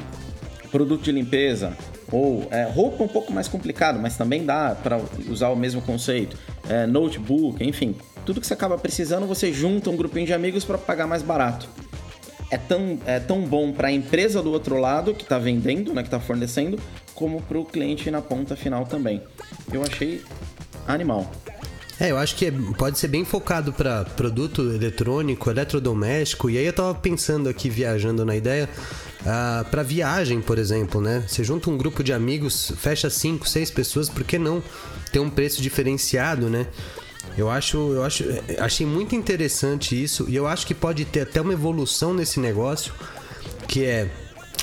produto 0.70 1.02
de 1.02 1.10
limpeza 1.10 1.74
ou 2.14 2.46
é, 2.52 2.62
roupa 2.62 3.02
um 3.02 3.08
pouco 3.08 3.32
mais 3.32 3.48
complicado, 3.48 3.98
mas 3.98 4.16
também 4.16 4.46
dá 4.46 4.76
para 4.80 5.00
usar 5.28 5.48
o 5.48 5.56
mesmo 5.56 5.82
conceito. 5.82 6.38
É, 6.68 6.86
notebook, 6.86 7.62
enfim, 7.66 7.96
tudo 8.24 8.40
que 8.40 8.46
você 8.46 8.54
acaba 8.54 8.78
precisando, 8.78 9.26
você 9.26 9.52
junta 9.52 9.90
um 9.90 9.96
grupinho 9.96 10.24
de 10.24 10.32
amigos 10.32 10.64
para 10.64 10.78
pagar 10.78 11.08
mais 11.08 11.22
barato. 11.22 11.68
É 12.52 12.56
tão, 12.56 13.00
é 13.04 13.18
tão 13.18 13.40
bom 13.40 13.72
para 13.72 13.88
a 13.88 13.92
empresa 13.92 14.40
do 14.40 14.52
outro 14.52 14.78
lado, 14.78 15.12
que 15.12 15.24
está 15.24 15.40
vendendo, 15.40 15.92
né, 15.92 16.02
que 16.02 16.06
está 16.06 16.20
fornecendo, 16.20 16.78
como 17.16 17.42
para 17.42 17.58
o 17.58 17.64
cliente 17.64 18.08
na 18.12 18.22
ponta 18.22 18.54
final 18.54 18.86
também. 18.86 19.20
Eu 19.72 19.82
achei 19.82 20.22
animal. 20.86 21.28
É, 21.98 22.12
eu 22.12 22.18
acho 22.18 22.36
que 22.36 22.46
é, 22.46 22.52
pode 22.78 22.96
ser 22.96 23.08
bem 23.08 23.24
focado 23.24 23.72
para 23.72 24.04
produto 24.04 24.62
eletrônico, 24.72 25.50
eletrodoméstico. 25.50 26.48
E 26.48 26.58
aí 26.58 26.66
eu 26.66 26.72
tava 26.72 26.94
pensando 26.94 27.48
aqui, 27.48 27.68
viajando 27.68 28.24
na 28.24 28.36
ideia, 28.36 28.68
ah, 29.26 29.64
para 29.70 29.82
viagem, 29.82 30.40
por 30.40 30.58
exemplo, 30.58 31.00
né? 31.00 31.24
Você 31.26 31.42
junta 31.42 31.70
um 31.70 31.76
grupo 31.76 32.02
de 32.02 32.12
amigos, 32.12 32.72
fecha 32.76 33.08
cinco, 33.08 33.48
seis 33.48 33.70
pessoas, 33.70 34.08
por 34.08 34.24
que 34.24 34.38
não 34.38 34.62
ter 35.10 35.18
um 35.18 35.30
preço 35.30 35.62
diferenciado, 35.62 36.48
né? 36.48 36.66
Eu 37.36 37.50
acho, 37.50 37.76
eu 37.92 38.04
acho, 38.04 38.24
achei 38.58 38.86
muito 38.86 39.14
interessante 39.14 40.00
isso 40.00 40.26
e 40.28 40.36
eu 40.36 40.46
acho 40.46 40.66
que 40.66 40.74
pode 40.74 41.04
ter 41.04 41.20
até 41.20 41.40
uma 41.40 41.52
evolução 41.52 42.12
nesse 42.12 42.38
negócio, 42.38 42.92
que 43.66 43.84
é 43.84 44.08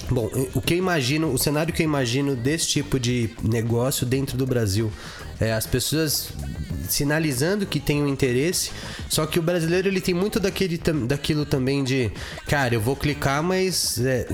Bom, 0.10 0.30
o 0.54 0.62
que 0.62 0.74
eu 0.74 0.78
imagino, 0.78 1.32
o 1.32 1.38
cenário 1.38 1.74
que 1.74 1.82
eu 1.82 1.86
imagino 1.86 2.36
desse 2.36 2.68
tipo 2.68 3.00
de 3.00 3.30
negócio 3.44 4.06
dentro 4.06 4.36
do 4.36 4.46
Brasil 4.46 4.92
é 5.40 5.54
as 5.54 5.66
pessoas 5.66 6.30
sinalizando 6.88 7.66
que 7.66 7.80
tem 7.80 8.02
um 8.02 8.08
interesse, 8.08 8.72
só 9.10 9.26
que 9.26 9.40
o 9.40 9.42
brasileiro 9.42 9.88
ele 9.88 10.02
tem 10.02 10.14
muito 10.14 10.40
daquele, 10.40 10.78
daquilo 10.78 11.46
também 11.46 11.84
de, 11.84 12.12
cara, 12.48 12.74
eu 12.74 12.82
vou 12.82 12.96
clicar, 12.96 13.44
mas 13.44 14.00
é, 14.00 14.28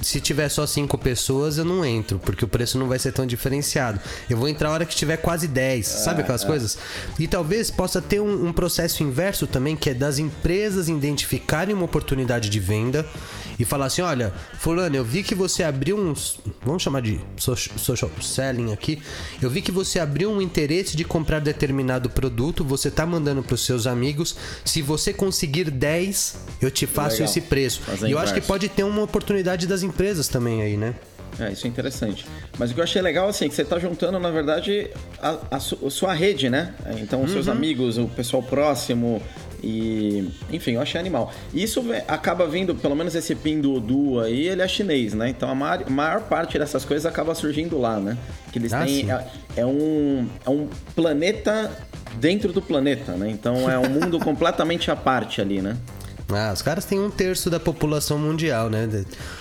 se 0.00 0.20
tiver 0.20 0.48
só 0.48 0.66
cinco 0.66 0.96
pessoas 0.98 1.58
eu 1.58 1.64
não 1.64 1.84
entro, 1.84 2.18
porque 2.18 2.44
o 2.44 2.48
preço 2.48 2.78
não 2.78 2.88
vai 2.88 2.98
ser 2.98 3.12
tão 3.12 3.26
diferenciado. 3.26 4.00
Eu 4.28 4.36
vou 4.36 4.48
entrar 4.48 4.68
a 4.68 4.72
hora 4.72 4.86
que 4.86 4.94
tiver 4.94 5.16
quase 5.18 5.48
10, 5.48 5.86
sabe 5.86 6.22
aquelas 6.22 6.44
é, 6.44 6.46
coisas? 6.46 6.78
E 7.18 7.26
talvez 7.26 7.70
possa 7.70 8.00
ter 8.00 8.20
um, 8.20 8.48
um 8.48 8.52
processo 8.52 9.02
inverso 9.02 9.46
também, 9.46 9.76
que 9.76 9.90
é 9.90 9.94
das 9.94 10.18
empresas 10.18 10.88
identificarem 10.88 11.74
uma 11.74 11.84
oportunidade 11.84 12.48
de 12.48 12.60
venda 12.60 13.06
e 13.58 13.64
falar 13.64 13.86
assim: 13.86 14.02
olha, 14.02 14.32
Fulano, 14.58 14.96
eu 14.96 15.04
vi 15.04 15.22
que 15.22 15.34
você 15.34 15.62
abriu 15.62 15.96
uns. 15.96 16.38
Vamos 16.62 16.82
chamar 16.82 17.02
de 17.02 17.20
social 17.36 18.10
selling 18.20 18.72
aqui. 18.72 19.00
Eu 19.40 19.50
vi 19.50 19.62
que 19.62 19.72
você 19.72 19.98
abriu 19.98 20.30
um 20.30 20.40
interesse 20.40 20.96
de 20.96 21.04
comprar 21.04 21.40
determinado 21.40 21.93
produto, 22.08 22.64
você 22.64 22.90
tá 22.90 23.06
mandando 23.06 23.42
para 23.42 23.54
os 23.54 23.64
seus 23.64 23.86
amigos. 23.86 24.36
Se 24.64 24.82
você 24.82 25.12
conseguir 25.12 25.70
10, 25.70 26.36
eu 26.60 26.70
te 26.70 26.86
faço 26.86 27.16
Legal. 27.16 27.28
esse 27.28 27.40
preço. 27.40 27.80
E 28.06 28.10
eu 28.10 28.18
acho 28.18 28.34
que 28.34 28.40
pode 28.40 28.68
ter 28.68 28.84
uma 28.84 29.02
oportunidade 29.02 29.66
das 29.66 29.82
empresas 29.82 30.28
também 30.28 30.62
aí, 30.62 30.76
né? 30.76 30.94
É, 31.38 31.52
isso 31.52 31.66
é 31.66 31.70
interessante. 31.70 32.26
Mas 32.58 32.70
o 32.70 32.74
que 32.74 32.80
eu 32.80 32.84
achei 32.84 33.02
legal, 33.02 33.28
assim, 33.28 33.46
é 33.46 33.48
que 33.48 33.54
você 33.54 33.62
está 33.62 33.78
juntando, 33.78 34.18
na 34.18 34.30
verdade, 34.30 34.90
a, 35.20 35.56
a, 35.56 35.60
sua 35.60 36.12
rede, 36.12 36.48
né? 36.48 36.74
Então, 37.00 37.22
os 37.22 37.28
uhum. 37.28 37.34
seus 37.34 37.48
amigos, 37.48 37.98
o 37.98 38.06
pessoal 38.06 38.42
próximo, 38.42 39.20
e, 39.64 40.30
enfim, 40.52 40.72
eu 40.72 40.82
achei 40.82 41.00
animal. 41.00 41.32
Isso 41.54 41.82
acaba 42.06 42.46
vindo, 42.46 42.74
pelo 42.74 42.94
menos 42.94 43.14
esse 43.14 43.34
Pinduoduo 43.34 44.20
aí, 44.20 44.48
ele 44.48 44.60
é 44.60 44.68
chinês, 44.68 45.14
né? 45.14 45.30
Então 45.30 45.48
a 45.48 45.54
maior, 45.54 45.88
maior, 45.88 46.20
parte 46.20 46.58
dessas 46.58 46.84
coisas 46.84 47.06
acaba 47.06 47.34
surgindo 47.34 47.78
lá, 47.78 47.98
né? 47.98 48.18
Que 48.52 48.58
eles 48.58 48.74
ah, 48.74 48.84
têm. 48.84 49.10
É, 49.10 49.24
é, 49.56 49.66
um, 49.66 50.28
é 50.44 50.50
um 50.50 50.68
planeta 50.94 51.70
dentro 52.16 52.52
do 52.52 52.60
planeta, 52.60 53.12
né? 53.12 53.30
Então 53.30 53.70
é 53.70 53.78
um 53.78 53.88
mundo 53.88 54.18
completamente 54.22 54.90
à 54.90 54.96
parte 54.96 55.40
ali, 55.40 55.62
né? 55.62 55.78
Ah, 56.28 56.52
os 56.52 56.60
caras 56.60 56.84
têm 56.84 57.00
um 57.00 57.10
terço 57.10 57.48
da 57.48 57.58
população 57.58 58.18
mundial, 58.18 58.68
né? 58.68 58.86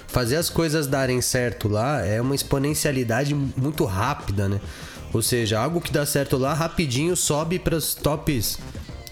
Fazer 0.08 0.38
as 0.38 0.50
coisas 0.50 0.88
darem 0.88 1.20
certo 1.20 1.68
lá 1.68 2.06
é 2.06 2.22
uma 2.22 2.36
exponencialidade 2.36 3.36
muito 3.36 3.84
rápida, 3.84 4.48
né? 4.48 4.62
Ou 5.14 5.22
seja, 5.22 5.60
algo 5.60 5.82
que 5.82 5.92
dá 5.92 6.06
certo 6.06 6.38
lá 6.38 6.54
rapidinho 6.54 7.16
sobe 7.16 7.60
para 7.60 7.76
os 7.76 7.94
tops 7.94 8.58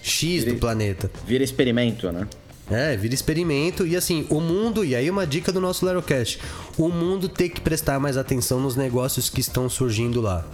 X 0.02 0.42
vira, 0.42 0.54
do 0.54 0.60
planeta. 0.60 1.10
Vira 1.26 1.44
experimento, 1.44 2.10
né? 2.10 2.26
É, 2.70 2.96
vira 2.96 3.14
experimento 3.14 3.86
e 3.86 3.96
assim, 3.96 4.26
o 4.30 4.40
mundo, 4.40 4.84
e 4.84 4.94
aí 4.94 5.08
uma 5.08 5.26
dica 5.26 5.52
do 5.52 5.60
nosso 5.60 5.84
Lerocast, 5.86 6.38
o 6.76 6.88
mundo 6.88 7.28
tem 7.28 7.48
que 7.48 7.60
prestar 7.60 7.98
mais 8.00 8.16
atenção 8.16 8.60
nos 8.60 8.76
negócios 8.76 9.30
que 9.30 9.40
estão 9.40 9.68
surgindo 9.68 10.20
lá. 10.20 10.44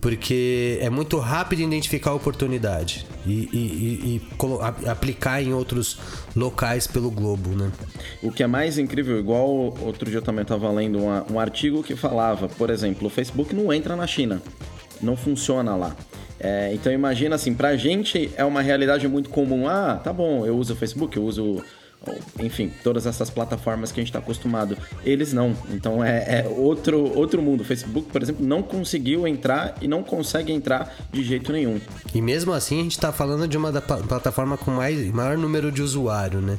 Porque 0.00 0.78
é 0.80 0.88
muito 0.88 1.18
rápido 1.18 1.60
identificar 1.60 2.10
a 2.10 2.14
oportunidade 2.14 3.06
e, 3.26 3.48
e, 3.52 3.58
e, 3.58 4.16
e 4.16 4.88
aplicar 4.88 5.42
em 5.42 5.52
outros 5.52 5.98
locais 6.34 6.86
pelo 6.86 7.10
globo, 7.10 7.50
né? 7.50 7.70
O 8.22 8.32
que 8.32 8.42
é 8.42 8.46
mais 8.46 8.78
incrível, 8.78 9.18
igual 9.18 9.46
outro 9.82 10.08
dia 10.08 10.18
eu 10.18 10.22
também 10.22 10.40
estava 10.40 10.70
lendo 10.72 10.98
uma, 10.98 11.26
um 11.30 11.38
artigo 11.38 11.82
que 11.82 11.94
falava, 11.94 12.48
por 12.48 12.70
exemplo, 12.70 13.08
o 13.08 13.10
Facebook 13.10 13.54
não 13.54 13.70
entra 13.70 13.94
na 13.94 14.06
China, 14.06 14.40
não 15.02 15.16
funciona 15.16 15.76
lá. 15.76 15.94
É, 16.40 16.72
então 16.72 16.90
imagina 16.90 17.34
assim, 17.34 17.54
pra 17.54 17.76
gente 17.76 18.30
é 18.36 18.44
uma 18.44 18.62
realidade 18.62 19.06
muito 19.06 19.28
comum. 19.28 19.68
Ah, 19.68 20.00
tá 20.02 20.12
bom, 20.12 20.46
eu 20.46 20.56
uso 20.56 20.72
o 20.72 20.76
Facebook, 20.76 21.16
eu 21.16 21.24
uso 21.24 21.62
enfim, 22.40 22.72
todas 22.82 23.06
essas 23.06 23.28
plataformas 23.28 23.92
que 23.92 24.00
a 24.00 24.02
gente 24.02 24.08
está 24.08 24.18
acostumado. 24.18 24.76
Eles 25.04 25.32
não. 25.32 25.54
Então 25.70 26.02
é, 26.02 26.40
é, 26.40 26.48
outro, 26.48 27.16
outro 27.16 27.42
mundo. 27.42 27.60
O 27.60 27.64
Facebook, 27.64 28.08
por 28.10 28.22
exemplo, 28.22 28.44
não 28.44 28.62
conseguiu 28.62 29.26
entrar 29.26 29.76
e 29.80 29.88
não 29.88 30.02
consegue 30.02 30.52
entrar 30.52 30.94
de 31.12 31.22
jeito 31.22 31.52
nenhum. 31.52 31.78
E 32.14 32.22
mesmo 32.22 32.52
assim, 32.52 32.80
a 32.80 32.82
gente 32.82 32.92
está 32.92 33.12
falando 33.12 33.46
de 33.46 33.56
uma 33.56 33.70
da 33.70 33.82
plataforma 33.82 34.56
com 34.56 34.70
mais, 34.70 35.10
maior 35.10 35.36
número 35.36 35.70
de 35.70 35.82
usuário, 35.82 36.40
né? 36.40 36.58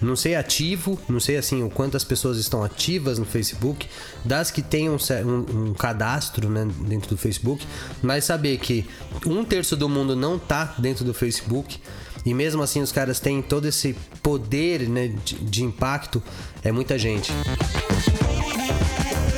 Não 0.00 0.14
sei 0.14 0.36
ativo, 0.36 0.98
não 1.08 1.18
sei 1.18 1.36
assim 1.36 1.62
o 1.62 1.70
quanto 1.70 1.96
as 1.96 2.04
pessoas 2.04 2.38
estão 2.38 2.62
ativas 2.62 3.18
no 3.18 3.24
Facebook, 3.24 3.88
das 4.24 4.50
que 4.50 4.62
têm 4.62 4.88
um, 4.88 4.96
um, 4.96 5.68
um 5.68 5.74
cadastro 5.74 6.48
né, 6.48 6.66
dentro 6.86 7.10
do 7.10 7.16
Facebook, 7.16 7.66
mas 8.02 8.24
saber 8.24 8.58
que 8.58 8.86
um 9.26 9.44
terço 9.44 9.76
do 9.76 9.88
mundo 9.88 10.14
não 10.14 10.38
tá 10.38 10.74
dentro 10.78 11.04
do 11.04 11.12
Facebook 11.12 11.80
e 12.24 12.34
mesmo 12.34 12.62
assim 12.62 12.80
os 12.82 12.92
caras 12.92 13.20
têm 13.20 13.40
todo 13.42 13.66
esse 13.66 13.96
poder 14.22 14.88
né, 14.88 15.08
de, 15.24 15.36
de 15.36 15.64
impacto, 15.64 16.22
é 16.62 16.70
muita 16.70 16.98
gente. 16.98 17.32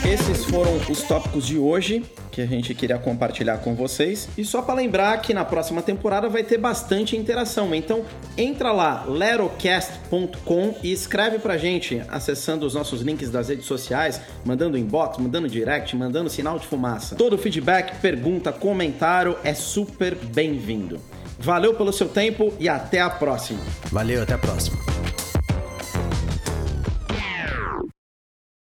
Esses 0.04 0.46
foram 0.46 0.76
os 0.88 1.02
tópicos 1.02 1.46
de 1.46 1.58
hoje 1.58 2.02
que 2.32 2.40
a 2.40 2.46
gente 2.46 2.74
queria 2.74 2.98
compartilhar 2.98 3.58
com 3.58 3.74
vocês. 3.74 4.28
E 4.36 4.44
só 4.44 4.62
para 4.62 4.74
lembrar 4.74 5.20
que 5.20 5.34
na 5.34 5.44
próxima 5.44 5.82
temporada 5.82 6.28
vai 6.28 6.42
ter 6.42 6.58
bastante 6.58 7.16
interação. 7.16 7.74
Então 7.74 8.04
entra 8.36 8.72
lá 8.72 9.04
lerocast.com 9.06 10.74
e 10.82 10.90
escreve 10.90 11.38
pra 11.38 11.58
gente 11.58 12.02
acessando 12.08 12.64
os 12.64 12.74
nossos 12.74 13.02
links 13.02 13.30
das 13.30 13.48
redes 13.48 13.66
sociais, 13.66 14.20
mandando 14.44 14.78
inbox, 14.78 15.18
mandando 15.18 15.48
direct, 15.48 15.94
mandando 15.94 16.30
sinal 16.30 16.58
de 16.58 16.66
fumaça. 16.66 17.14
Todo 17.14 17.36
feedback, 17.36 18.00
pergunta, 18.00 18.52
comentário 18.52 19.36
é 19.44 19.52
super 19.52 20.14
bem-vindo. 20.14 20.98
Valeu 21.38 21.74
pelo 21.74 21.92
seu 21.92 22.08
tempo 22.08 22.52
e 22.58 22.68
até 22.68 23.00
a 23.00 23.10
próxima. 23.10 23.60
Valeu, 23.90 24.22
até 24.22 24.34
a 24.34 24.38
próxima. 24.38 24.99